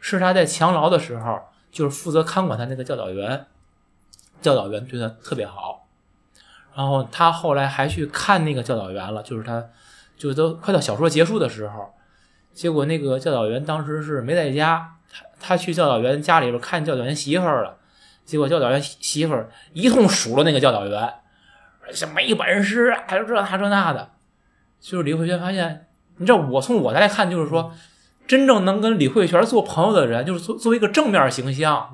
[0.00, 3.46] 是他在强劳的时候，就是负责看管他那个教导员，
[4.40, 5.86] 教导员对他特别好，
[6.74, 9.64] 然后他后来还去看那个教导员了，就是他，
[10.16, 11.94] 就都快到小说结束的时候，
[12.52, 17.76] 结果那个教导员当时是没在家，他他去教导员家里边看教导员媳妇儿了，
[18.24, 21.14] 结果教导员媳妇儿一通数落那个教导员，
[21.92, 24.10] 像没本事啊，还有这那这那的。
[24.80, 27.74] 就是李慧泉发现，你知道我从我来看，就是说，
[28.28, 31.88] 真正能跟李慧泉做朋友的人，就是作作为一个正面形象，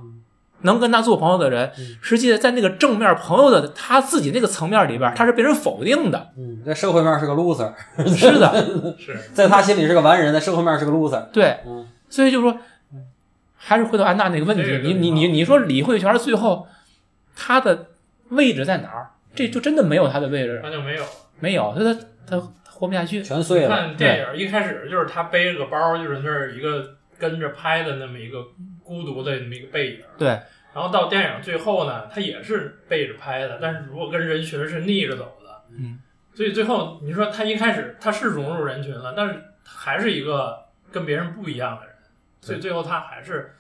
[0.63, 1.71] 能跟他做朋友的人，
[2.03, 6.33] 实际在那个正面朋友的他自己那个层面里边，他是被人否定的。
[6.37, 7.73] 嗯，在社会面是个 loser，
[8.15, 8.67] 是的，
[8.99, 9.17] 是。
[9.33, 11.23] 在他心里是个完人，在社会面是个 loser。
[11.33, 11.87] 对，嗯。
[12.11, 12.59] 所以就说，
[13.57, 16.67] 还是回到安娜那个问题，你你你你说李慧泉最后
[17.37, 17.87] 他的
[18.31, 19.11] 位置在哪儿？
[19.35, 21.05] 这就真的没有他的位置，那就没有。
[21.41, 22.43] 没有，他他他
[22.75, 23.23] 活不下去。
[23.23, 23.69] 全碎了。
[23.69, 28.45] 看电影一开始就是他背着个包，就是那儿一个跟着拍的那么一个
[28.83, 30.01] 孤独的那么一个背影。
[30.19, 30.29] 对，
[30.75, 36.01] 然后到电影最后呢，他也是背着拍的，但是如果跟人群是逆着走的，嗯，
[36.35, 40.59] 所以最后你说他一开始他是融入人群了，但是还是一个
[40.91, 41.95] 跟别人不一样的人，
[42.41, 43.55] 所以最后他还是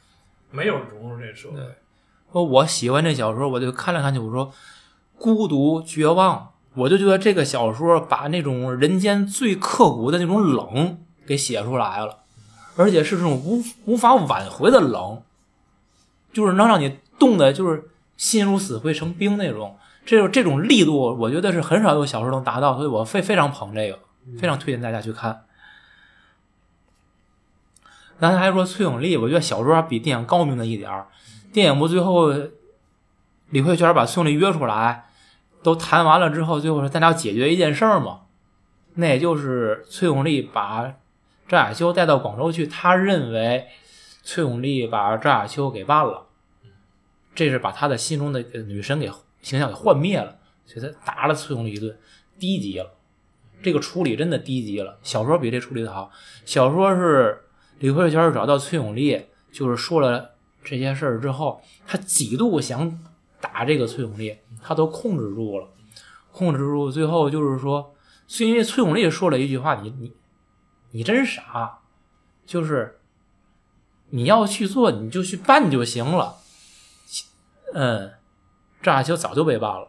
[0.51, 1.59] 没有融入这个社会。
[2.33, 4.53] 说我喜欢这小说，我就看了看去，我说
[5.17, 12.19] 孤独绝望，我就觉得这个小说把那种人间最刻骨的那种冷给写出来了，
[12.77, 15.23] 而且是这种无无法挽回的冷。
[16.33, 19.77] 就是能让你冻的，就是心如死灰成冰那种。
[20.05, 23.99] 这种这种力度，我觉得是很少有小说能达到，所以我非非常捧这个，
[24.39, 25.45] 非常推荐大家去看。
[28.19, 31.07] 刚才还说崔永利，我觉得小说比电影高明的一点儿。
[31.53, 32.33] 电影不最后
[33.51, 35.05] 李慧泉把崔永利约出来，
[35.65, 38.21] 都谈完了之后，最后说咱俩解决一件事儿嘛，
[38.95, 40.95] 那也就是崔永利把
[41.49, 43.67] 赵亚秋带到广州去，他认为
[44.23, 46.27] 崔永利把赵亚秋给办了，
[47.35, 49.11] 这是把他的心中的女神给
[49.43, 51.99] 形象给幻灭了，所以他打了崔永利一顿，
[52.39, 52.93] 低级了。
[53.63, 54.99] 这个处理真的低级了。
[55.03, 56.13] 小说比这处理的好，
[56.45, 57.41] 小说是。
[57.81, 63.01] 李慧泉找到崔永利，就是说了这些事儿之后，他几度想
[63.45, 65.69] 打这个崔永利，他都控制住了，
[66.33, 66.91] 控制住。
[66.91, 67.95] 最后就是说，
[68.27, 70.13] 是因为崔永利说了一句话：“你你
[70.93, 71.81] 你真傻，
[72.47, 73.01] 就是
[74.09, 76.37] 你要去做，你就去办就行了。”
[77.75, 78.13] 嗯，
[78.83, 79.89] 张亚秋早就被办了。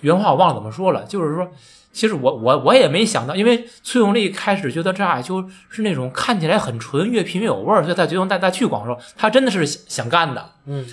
[0.00, 1.52] 原话我忘了怎么说了，就是说。
[1.94, 8.98] 其实我我我也没想到，因为崔永利开始觉得张亚秋是那种看起来很纯，越品越有味儿，所以他决定带他去广州。
[9.16, 10.84] 他真的是想干的，嗯，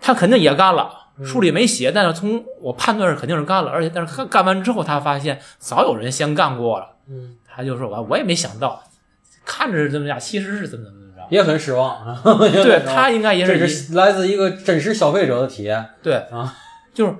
[0.00, 0.92] 他肯定也干了，
[1.24, 3.70] 书里没写，但是从我判断是肯定是干了。
[3.70, 8.82] 而且但是干干完之后，他发现早有人先干过了，嗯，他就说我我也没想到，
[9.44, 12.16] 看着是这么样，其实是怎么怎么着， 也很失望。
[12.22, 15.90] 对他应该也是是来自一个真实消费者的体验。
[16.02, 16.54] 对啊，
[16.94, 17.14] 就是。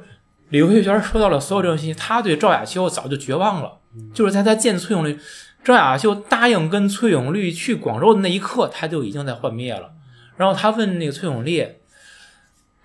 [0.50, 3.78] 李慧娟说到了所有这种信息，他对赵雅秋早就绝望了。
[4.12, 5.16] 就是在他见崔永绿，
[5.62, 9.92] 赵雅秋答应跟崔永绿去广州的那一刻，他就已经在幻灭了。
[10.36, 11.64] 然后他问那个崔永利：“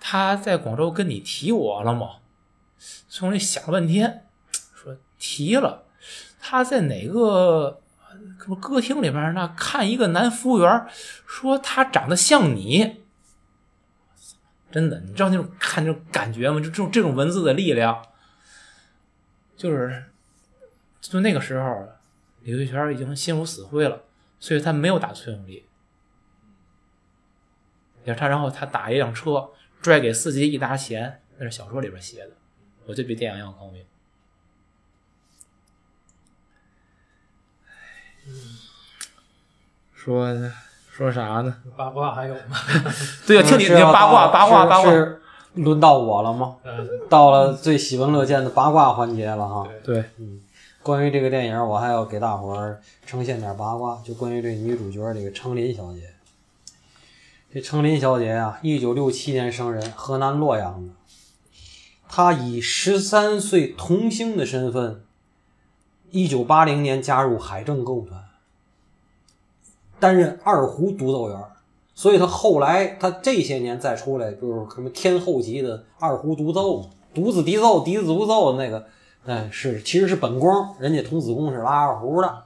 [0.00, 2.16] 他在广州跟你提我了吗？”
[3.08, 4.26] 崔永利想了半天，
[4.74, 5.84] 说：“提了。
[6.38, 7.80] 他在哪个
[8.38, 10.86] 什么歌厅里边那看一个男服务员，
[11.26, 13.02] 说他长得像你。”
[14.70, 16.60] 真的，你知道那种看那种感觉吗？
[16.60, 18.04] 就这种这种文字的力量，
[19.56, 20.04] 就是
[21.00, 21.88] 就那个时候，
[22.42, 24.02] 李慧泉已经心如死灰了，
[24.38, 25.64] 所以他没有打崔永利。
[28.04, 29.48] 也他，然后他打一辆车，
[29.82, 32.30] 拽给司机一沓钱，那是小说里边写的，
[32.86, 33.84] 我觉得比电影要高明。
[38.26, 38.58] 嗯，
[39.94, 40.52] 说。
[40.96, 41.54] 说啥呢？
[41.76, 42.56] 八卦还有吗？
[43.28, 44.90] 对呀，听你的八卦，八卦，八卦。
[44.90, 45.20] 是
[45.56, 46.56] 轮到我了吗？
[47.10, 49.68] 到了最喜闻乐见的八卦环节了哈。
[49.84, 50.40] 对，嗯，
[50.82, 56.10] 关于这个电影，我还要给大伙儿呈现点八卦，就关于这女主角这个程琳小姐。
[57.56, 60.92] 这程琳小姐啊，一九六七年生人，河南洛阳的。
[62.06, 65.02] 她以十三岁童星的身份，
[66.10, 68.22] 一九八零年加入海政歌舞团。
[69.98, 71.44] 担任二胡独奏员，
[71.94, 78.86] 所以他后来他这些年再出来，就是什么天后级的二胡独奏独子笛奏、笛子独奏的那个，
[79.24, 82.42] 哎，是其实是本宫，人家童子功是拉二胡的。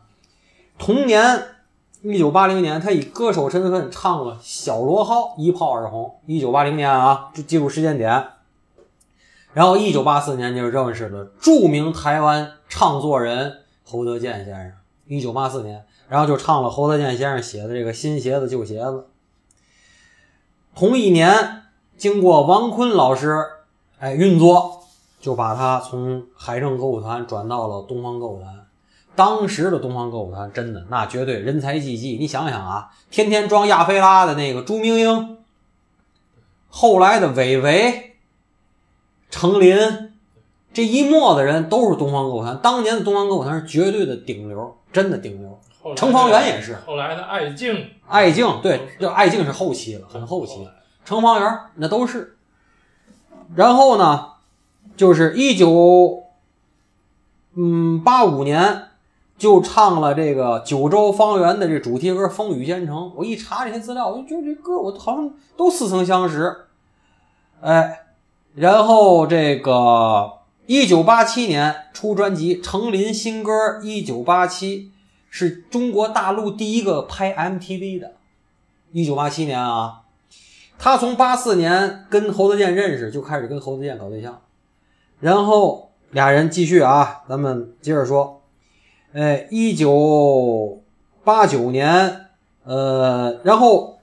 [0.78, 1.42] 同年，
[2.02, 6.18] 一九八零年，他以歌手身份唱了《小螺号》，一炮而红。
[6.26, 8.26] 一九八零年啊，就记住时间点。
[9.52, 14.72] 然后一九八四年就认识了著名台湾唱作人侯德健先生。
[15.06, 15.84] 一九八四年。
[16.08, 19.06] 然后就唱了侯德健先生写的这个新鞋子旧鞋子。
[20.74, 21.62] 同一年，
[21.96, 23.44] 经过王坤老师
[23.98, 24.84] 哎运作，
[25.20, 28.59] 就把他从海政歌舞团转到了东方歌舞团。
[29.14, 32.16] 当时的东方歌舞团真的那绝对人才济济。
[32.18, 35.38] 你想想啊，天天装亚非拉的那个朱明英，
[36.68, 38.16] 后来的韦唯、
[39.30, 40.12] 程琳，
[40.72, 42.58] 这一墨子人都是东方歌舞团。
[42.62, 45.60] 当年的东方歌舞团是绝对的顶流，真的顶流。
[45.96, 50.68] 程方圆也是，后来的艾静，艾静对，就爱静是后期了，很后期。
[51.04, 52.36] 程方圆那都是。
[53.54, 54.32] 然后呢，
[54.96, 56.24] 就是一九，
[57.54, 58.89] 嗯，八五年
[59.40, 62.96] 就唱了这个九州方圆的这主题歌《风雨兼程》。
[63.16, 66.54] 我一查这些资料，我就觉得这歌我好像都似曾相识。
[67.62, 68.02] 哎，
[68.54, 70.30] 然后这个
[70.66, 73.50] 一九八七年出专辑《程琳新歌》，
[73.82, 74.92] 一九八七。
[75.32, 78.14] 是中国大陆第一个拍 MTV 的，
[78.90, 80.00] 一九八七年啊，
[80.76, 84.40] 他从八四年跟侯德健认识，就开始跟侯德健搞对象，
[85.20, 88.39] 然后俩人继续啊，咱们接着说，
[89.12, 90.80] 哎，一九
[91.24, 92.26] 八九年，
[92.64, 93.98] 呃，然后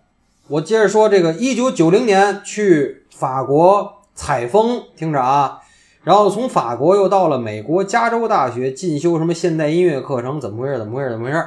[0.50, 5.62] 我接着说这个一九九零年去法国采风，听着啊。
[6.04, 10.78] 然后从法国又到了美国加州大学进修什么现代音乐课程，怎么回事？
[10.78, 11.10] 怎么回事？
[11.12, 11.44] 怎么回事？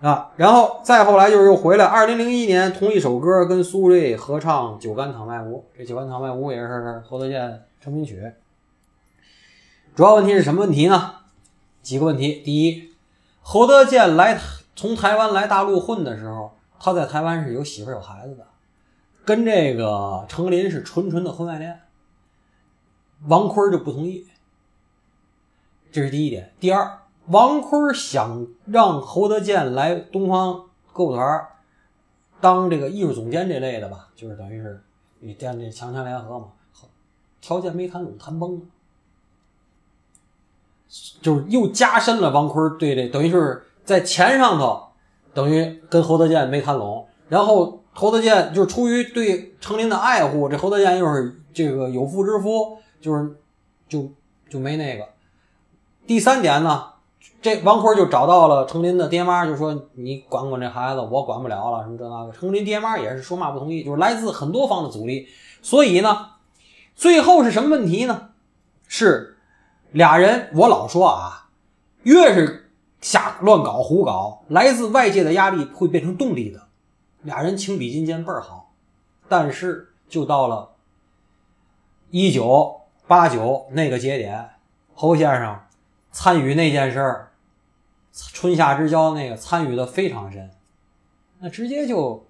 [0.00, 8.22] 啊，然后再后来就是又回来，二零零一年同一首歌跟苏芮合唱《酒干倘卖无》，这《酒干倘卖无》也是侯德健成名曲。
[9.94, 11.12] 主要问题是什么问题呢？
[11.84, 12.40] 几个问题。
[12.40, 12.90] 第一，
[13.42, 14.40] 侯德健来
[14.74, 18.46] 从台湾来大陆混的时候，他在台湾是有媳妇有孩子的，
[19.24, 21.82] 跟这个程琳是纯纯的婚外恋。
[23.28, 24.26] 王坤就不同意，
[25.92, 26.52] 这是第一点。
[26.58, 31.48] 第二，王坤想让侯德健来东方歌舞团
[32.40, 34.82] 当这个艺术总监这类的吧，就是等于是
[35.20, 36.48] 与电这强强联合嘛，
[37.40, 38.60] 条件没谈拢，谈崩了。
[41.20, 44.82] 就是又加深了王坤对这等于是在钱上头，
[45.32, 53.36] 等于跟侯德健没谈拢，然后侯德健就是出于对程琳的爱护，这侯德健又是这个有妇之夫，就是
[53.88, 54.10] 就
[54.48, 55.04] 就没那个。
[56.06, 56.84] 第三点呢，
[57.42, 62.32] 这王坤就找到了程琳的爹妈，就说你管管这孩子，我管不了了，什么这那个。
[62.32, 65.26] 程琳爹妈也是说嘛不同意，就是来自很多方的阻力。
[65.62, 66.26] 所以呢，
[66.94, 68.30] 最后是什么问题呢？
[68.86, 69.33] 是。
[69.94, 71.50] 俩人，我老说啊，
[72.02, 72.68] 越是
[73.00, 76.66] 瞎乱搞胡搞，来自外界的压力会变成动力的。
[77.22, 78.72] 俩人情比金坚倍儿好，
[79.28, 80.72] 但是就到了
[82.10, 84.50] 一九八九那个节点，
[84.94, 85.60] 侯先生
[86.10, 87.32] 参与那件事儿，
[88.12, 90.50] 春夏之交那个参与的非常深，
[91.38, 92.26] 那直接就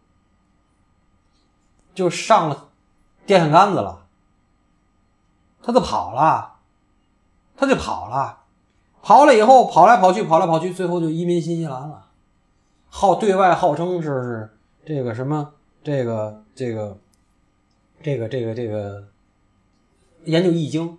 [1.94, 2.68] 就上了
[3.24, 4.06] 电线杆子了，
[5.62, 6.50] 他就跑了。
[7.56, 8.40] 他就跑了，
[9.00, 12.06] 跑了以后跑来跑去，跑来跑去，最后就移民新西兰了。
[12.88, 14.50] 号对外号称是是
[14.84, 15.52] 这个什么
[15.82, 16.96] 这个这个
[18.02, 19.04] 这个这个这个
[20.24, 20.98] 研究易经，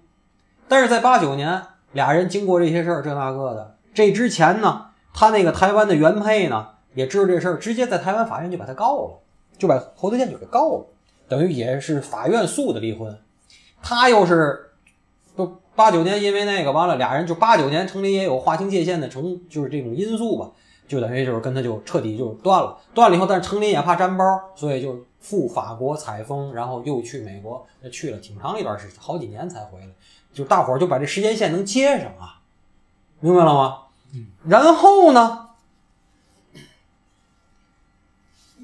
[0.67, 9.19] 但是在八九年，俩人经过这些事儿这那个的，这之前呢，他那个台湾的原配呢也知道这事儿，直接在台湾法院就把他告了，
[9.57, 10.85] 就把侯德健就给告了，
[11.27, 13.17] 等于也是法院诉的离婚。
[13.81, 14.71] 他又是
[15.35, 15.57] 不。
[15.75, 20.49] 八九年因为那个完了，俩人就八九年程琳也有划清界限的成，就是这种因素吧，
[20.87, 22.77] 就等于就是跟他就彻底就断了。
[22.93, 24.23] 断了以后，但是程琳也怕沾包，
[24.55, 29.87] 所以就赴法国采风，然后又去美国，那去了挺长一段时间，好几年才回来。
[30.33, 32.39] 就大伙儿就把这时间线能接上啊，
[33.19, 33.79] 明白了吗？
[34.13, 34.27] 嗯。
[34.45, 35.49] 然后呢，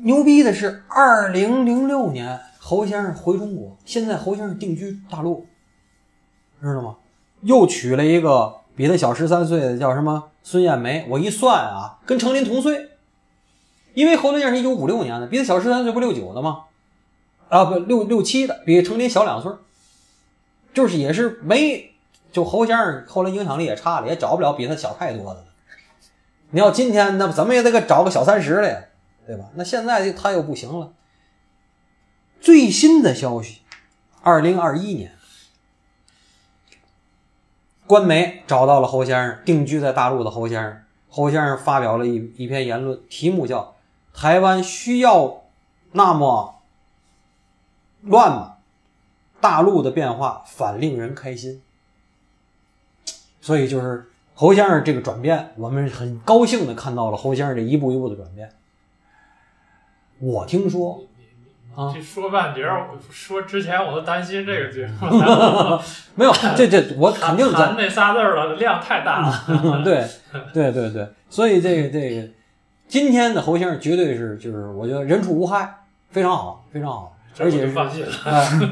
[0.03, 5.45] 牛逼的是，二零零六年侯先生回中国，现在侯先生定居大陆，
[6.61, 6.97] 知道吗？
[7.41, 11.05] 又娶了一个比他小十三岁的，叫什么孙艳梅。
[11.09, 12.89] 我一算啊，跟程琳同岁，
[13.93, 16.65] 因为侯德健是一九五六年的，比他小十三岁，不六九的吗？
[17.49, 19.51] 啊，不六六七的，比程琳小两岁，
[20.73, 21.93] 就是也是没
[22.31, 25.45] 就侯先生后来影响力也差了，也找不了比他小太多的了。
[26.51, 28.79] 你要今天那怎么也得个找个小三十的呀，
[29.25, 29.45] 对吧？
[29.55, 30.93] 那现在他又不行了。
[32.39, 33.59] 最新的消息，
[34.21, 35.11] 二零二一年。
[37.91, 40.81] 官媒找到了侯先生，定居在大陆的侯先生。
[41.09, 43.75] 侯先生发表了一一篇言论，题目叫
[44.15, 45.41] “台湾需要
[45.91, 46.61] 那么
[48.03, 48.53] 乱吗？
[49.41, 51.61] 大陆的变化反令人开心。”
[53.41, 58.53] 所以就是侯先生这个转变，我们很高兴的看到了侯先生这一步一步的转变。
[60.19, 61.03] 我听说。
[61.93, 65.07] 这说半截儿，说之前我都担心这个节目。
[66.15, 69.81] 没有，这这我肯定咱那仨字儿了，量太大了。
[69.83, 70.05] 对，
[70.53, 72.27] 对对对，所以这个这个
[72.87, 77.73] 今天的侯先生绝对是就是我觉得人畜无害，非常好，非常好，而且是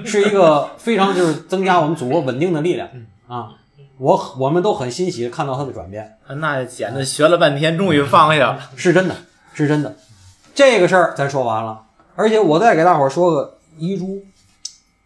[0.06, 2.90] 是一个非常就是增加我们祖国稳定的力量
[3.28, 3.54] 啊！
[3.98, 6.18] 我我们都很欣喜看到他的转变。
[6.28, 9.16] 那简直学了半天，终于放下了，是真的，
[9.54, 9.96] 是真的。
[10.54, 11.84] 这个事儿咱说完了。
[12.20, 14.22] 而且我再给大伙儿说个遗珠，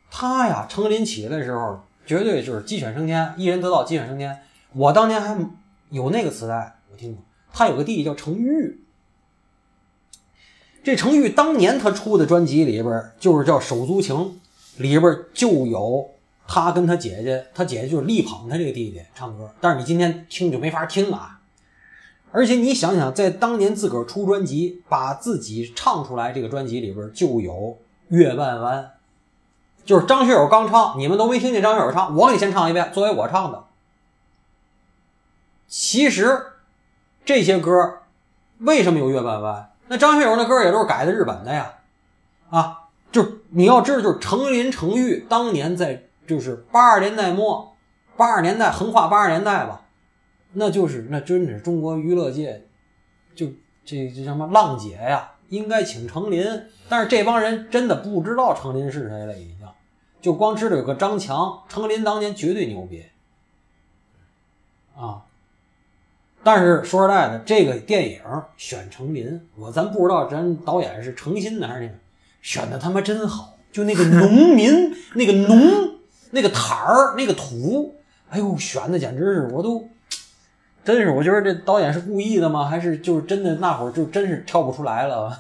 [0.10, 4.36] 他呀，程琳起来的时候，绝对就是鸡犬升天，一人得道，鸡犬升天。
[4.74, 5.38] 我当年还
[5.92, 7.24] 有那个磁带，我听过。
[7.54, 8.80] 他有个弟弟叫程昱，
[10.84, 14.16] 这程昱当年他出的专辑里边就是叫《手足情》，
[14.78, 16.10] 里边就有
[16.48, 19.54] 他跟他姐姐，他姐姐就是力捧他这个弟弟唱歌。
[19.62, 21.42] 但是你今天听就没法听啊。
[22.36, 27.54] 而且你想想，在当年自个儿出专辑，把自己唱出来，这个专辑里边就有
[28.08, 28.84] 《月半弯》，
[29.86, 33.66] 就是张学友刚唱，你们都没听见张学友唱，我给你先唱一遍，作为我唱的。
[35.68, 36.42] 其实
[37.24, 38.00] 这些歌
[38.58, 39.62] 为什么有《月半弯》？
[39.90, 41.72] 那张学友那歌也都是改的日本的呀，
[42.50, 42.80] 啊，
[43.12, 47.76] 就你要知道，就是程琳、程昱当年在就是八十年代末、
[48.18, 49.82] 八十年代横跨八十年代吧。
[50.56, 52.64] 那就是那真是中国娱乐界，
[53.34, 53.48] 就
[53.84, 56.46] 这这什么浪姐呀，应该请程琳，
[56.88, 59.56] 但是这帮人真的不知道程琳是谁了，已经
[60.22, 63.04] 就光知道有个张强，程琳当年绝对牛逼
[64.96, 65.24] 啊。
[66.44, 68.22] 但是说实在的，这个电影
[68.56, 71.96] 选程琳，我咱不知道咱导演是诚心的还是那个
[72.44, 75.98] 选的他妈真好，就那个农民那个农
[76.30, 77.96] 那个毯儿那个土，
[78.30, 79.90] 哎呦选的简直是我都。
[80.86, 82.66] 真是，我觉得这导演是故意的吗？
[82.66, 85.38] 还是就是真的那会儿就真是跳不出来了？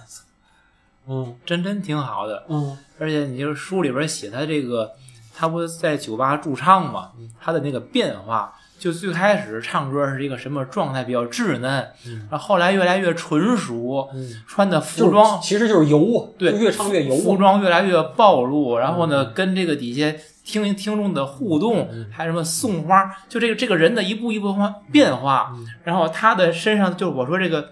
[1.07, 2.45] 嗯真真挺好的。
[2.47, 4.91] 嗯而且你就是书里边写他这个，
[5.35, 8.53] 他不是在酒吧驻唱嘛，嗯他的那个变化，
[8.83, 11.87] 就最开始唱歌是一个什么状态，比较稚嫩，
[12.29, 17.37] 然后后来越来越纯熟，嗯，穿的服装其实就是油啊，对越唱越油服啊。
[17.37, 20.13] 装越来越暴露，然后嗯呢，跟这个底下
[20.43, 27.69] 听听众的互动，还有什么送花，就这个这个人的一步一步的变化，嗯然后他的身上就是我说这个。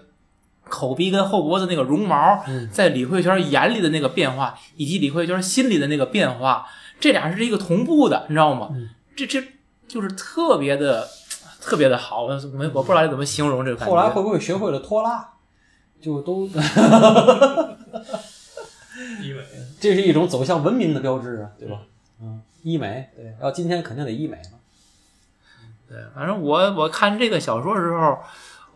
[0.68, 6.64] 口鼻跟后脖子那个绒毛，嗯在李慧娟眼里的那个变化，以及李慧娟心里的那个变化，
[6.98, 8.70] 这俩是一个同步的，你知道吗？
[8.72, 9.42] 嗯这这
[9.92, 11.06] 就是特别的
[11.60, 12.28] 特别的好，我
[12.72, 13.94] 我不知道怎么形容这个感觉。
[13.94, 15.34] 后来会不会学会了拖拉？
[16.00, 16.50] 就都，医
[19.34, 19.44] 美
[19.78, 21.80] 这是一种走向文明的标志啊，对吧？
[22.22, 24.58] 嗯，医美，对，要今天肯定得医美了。
[25.86, 28.16] 对，反正我我看这个小说的时候，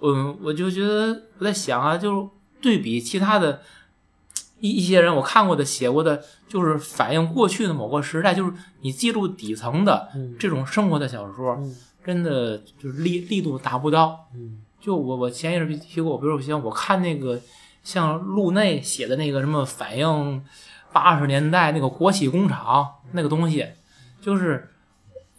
[0.02, 2.28] 嗯，我就觉得我在想啊，就是
[2.60, 3.62] 对比其他的
[4.60, 14.28] 一一些人我看过的写过的，就是反映过去的某个时代，就是你记录底层的嗯这种生活的小说，嗯真的就是力力度达不到。
[14.34, 17.40] 嗯就我我前一阵提过，比如说像我看那个
[17.82, 20.44] 像路内写的那个什么反映
[20.92, 23.66] 八十年代那个国企工厂那个东西，
[24.20, 24.70] 就是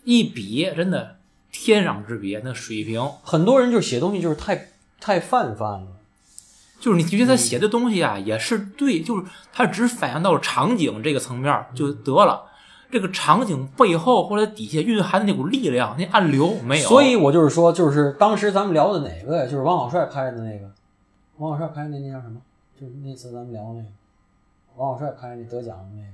[0.03, 1.17] 一比真的
[1.51, 4.67] 天壤之别，那水平很多人就是写东西就是太
[4.99, 5.87] 太泛泛了。
[6.87, 12.45] 就是你觉得他写的东西啊，也是对，就是他只反映到场景这个层面就得了。
[12.89, 16.87] 这个场景背后或者底下蕴含的那股力量，那暗流没有。
[16.87, 19.43] 所以我就是说，就是当时咱们聊的哪个呀？
[19.43, 20.71] 就是王小帅拍的那个，
[21.39, 22.39] 王小帅拍的那那叫什么？
[22.79, 23.87] 就是那次咱们聊那个，
[24.77, 26.07] 王小帅拍那得奖的那个，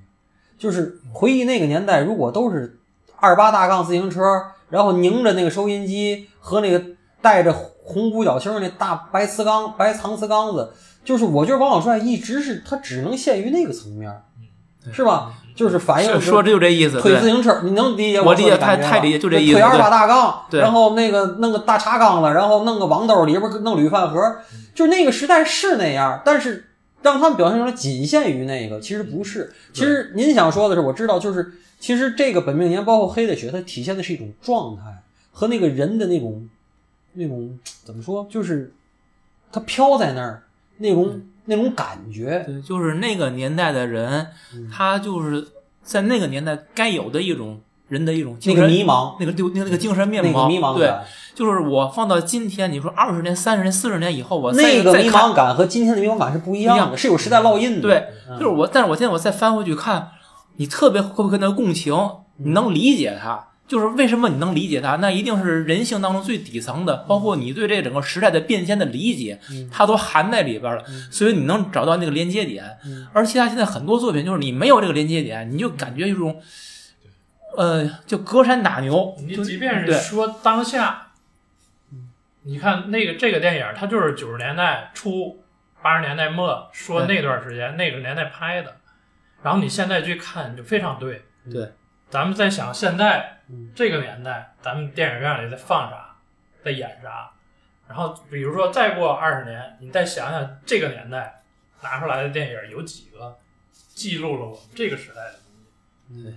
[0.57, 2.79] 就是回忆那个年代，如果都是
[3.17, 4.23] 二八大杠自行车，
[4.71, 6.83] 然后拧着那个收音机和那个
[7.21, 7.53] 带着
[7.83, 10.71] 红五角星那大白瓷缸、白搪瓷缸子，
[11.03, 14.11] 就是我觉得王小帅一直是他只能限于那个层面，
[14.91, 15.33] 是吧？
[15.55, 24.19] 就是反映说说这就这意思，对推自行车，你能理解我理解太太理解就这意思推二八大杠，然后那个弄个大茶缸子，然后弄个网兜里边弄铝饭盒，
[24.73, 26.69] 就是那个时代是那样，但是
[27.03, 29.53] 让他们表现出来仅限于那个，其实不是。
[29.73, 34.81] 其实您想说的是，我知道，就是其实这个本命年包括黑的雪，它体现的是一种状态
[35.31, 36.49] 和那个人的那种
[37.13, 38.73] 那种怎么说，就是
[39.51, 40.43] 他飘在那儿
[40.77, 42.43] 那种、那种感觉。
[42.45, 45.47] 对，就是那个年代的人，嗯他就是
[45.81, 50.93] 在那个年代该有的一种人的一种精神，个迷茫，那个就那个那个精神面那个貌，对，迷茫对，
[51.35, 57.81] 就是我放到今天，你说二十年、三十年、四十年以后，我再那个迷茫感和今天的迷茫感是不一样的，样是有时代烙印的。
[57.81, 60.09] 对，嗯就是我，但是我现在我再翻回去看，
[60.55, 61.93] 你特别会不会跟他共情？
[62.37, 63.49] 你能理解他？
[63.65, 64.97] 就是为什么你能理解它？
[64.97, 70.83] 那一定是人性当中最底层的，包括你对这整个时代的变迁的理解，嗯它都含在里边了。
[71.09, 72.77] 所以你能找到那个连接点。
[72.85, 76.41] 嗯而其他现在很多作品，就是你没有这个连接点，你就感觉一种，
[77.55, 79.15] 呃，就隔山打牛。
[79.19, 81.11] 你就即便是说当下，
[82.43, 85.41] 你看那个这个电影，它就是九十年代初、
[85.81, 88.75] 八十年代末说那段时间那个年代拍的，
[89.41, 91.21] 然后你现在去看就非常对。
[91.51, 91.71] 对，
[92.13, 96.15] 咱们在想现在嗯这个年代，咱们电影院里在放啥，
[96.63, 97.31] 在演啥，
[97.87, 101.41] 然后比如说再过二十年，你再想想这个年代
[101.81, 103.35] 拿出来的电影有几个
[103.95, 105.39] 记录了我们这个时代的
[106.07, 106.23] 东西？
[106.23, 106.35] 对，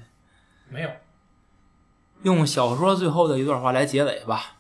[0.70, 0.88] 没有。
[2.22, 4.56] 用小说最后的一段话来结尾吧。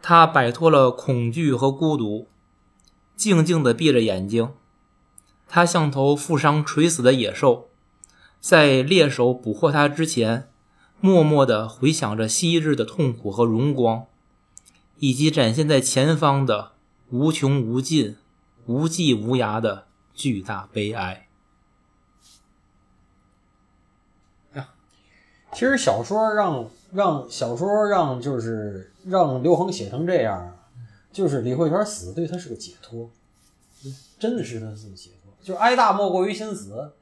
[0.00, 2.28] 他摆脱了恐惧和孤独，
[3.16, 4.54] 静静的闭着眼睛。
[5.48, 7.67] 他像头负伤垂死的野兽，
[8.40, 10.48] 在猎手捕获他之前，
[11.00, 14.06] 默默地回想着昔日的痛苦和荣光，
[14.98, 16.72] 以及展现在前方的
[17.10, 18.16] 无穷无尽、
[18.66, 21.26] 无际无涯的巨大悲哀。
[25.54, 30.56] 其实小说让让小说让就是让刘恒写成这样，
[31.10, 33.10] 就是李慧泉死对他是个解脱，
[34.18, 36.92] 真的是他是个解脱，就是哀大莫过于心死，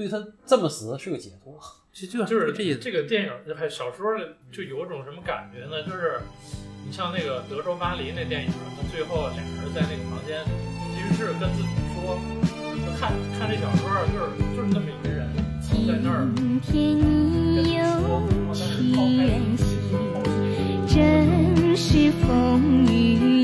[0.00, 1.60] 对他这么死是个解脱。
[1.92, 2.78] 就就就是这意思。
[2.78, 5.82] 这个电影还小说的，就有种什么感觉呢？
[5.82, 6.20] 就是
[6.86, 10.42] 你像那个德州巴黎那电影，他最后俩人在那个房间，
[10.94, 12.16] 其实是跟自己说，
[12.72, 14.24] 就看看这小说，就是
[14.56, 15.28] 就是那么一个人
[15.86, 16.08] 在那
[20.86, 23.39] 真是风雨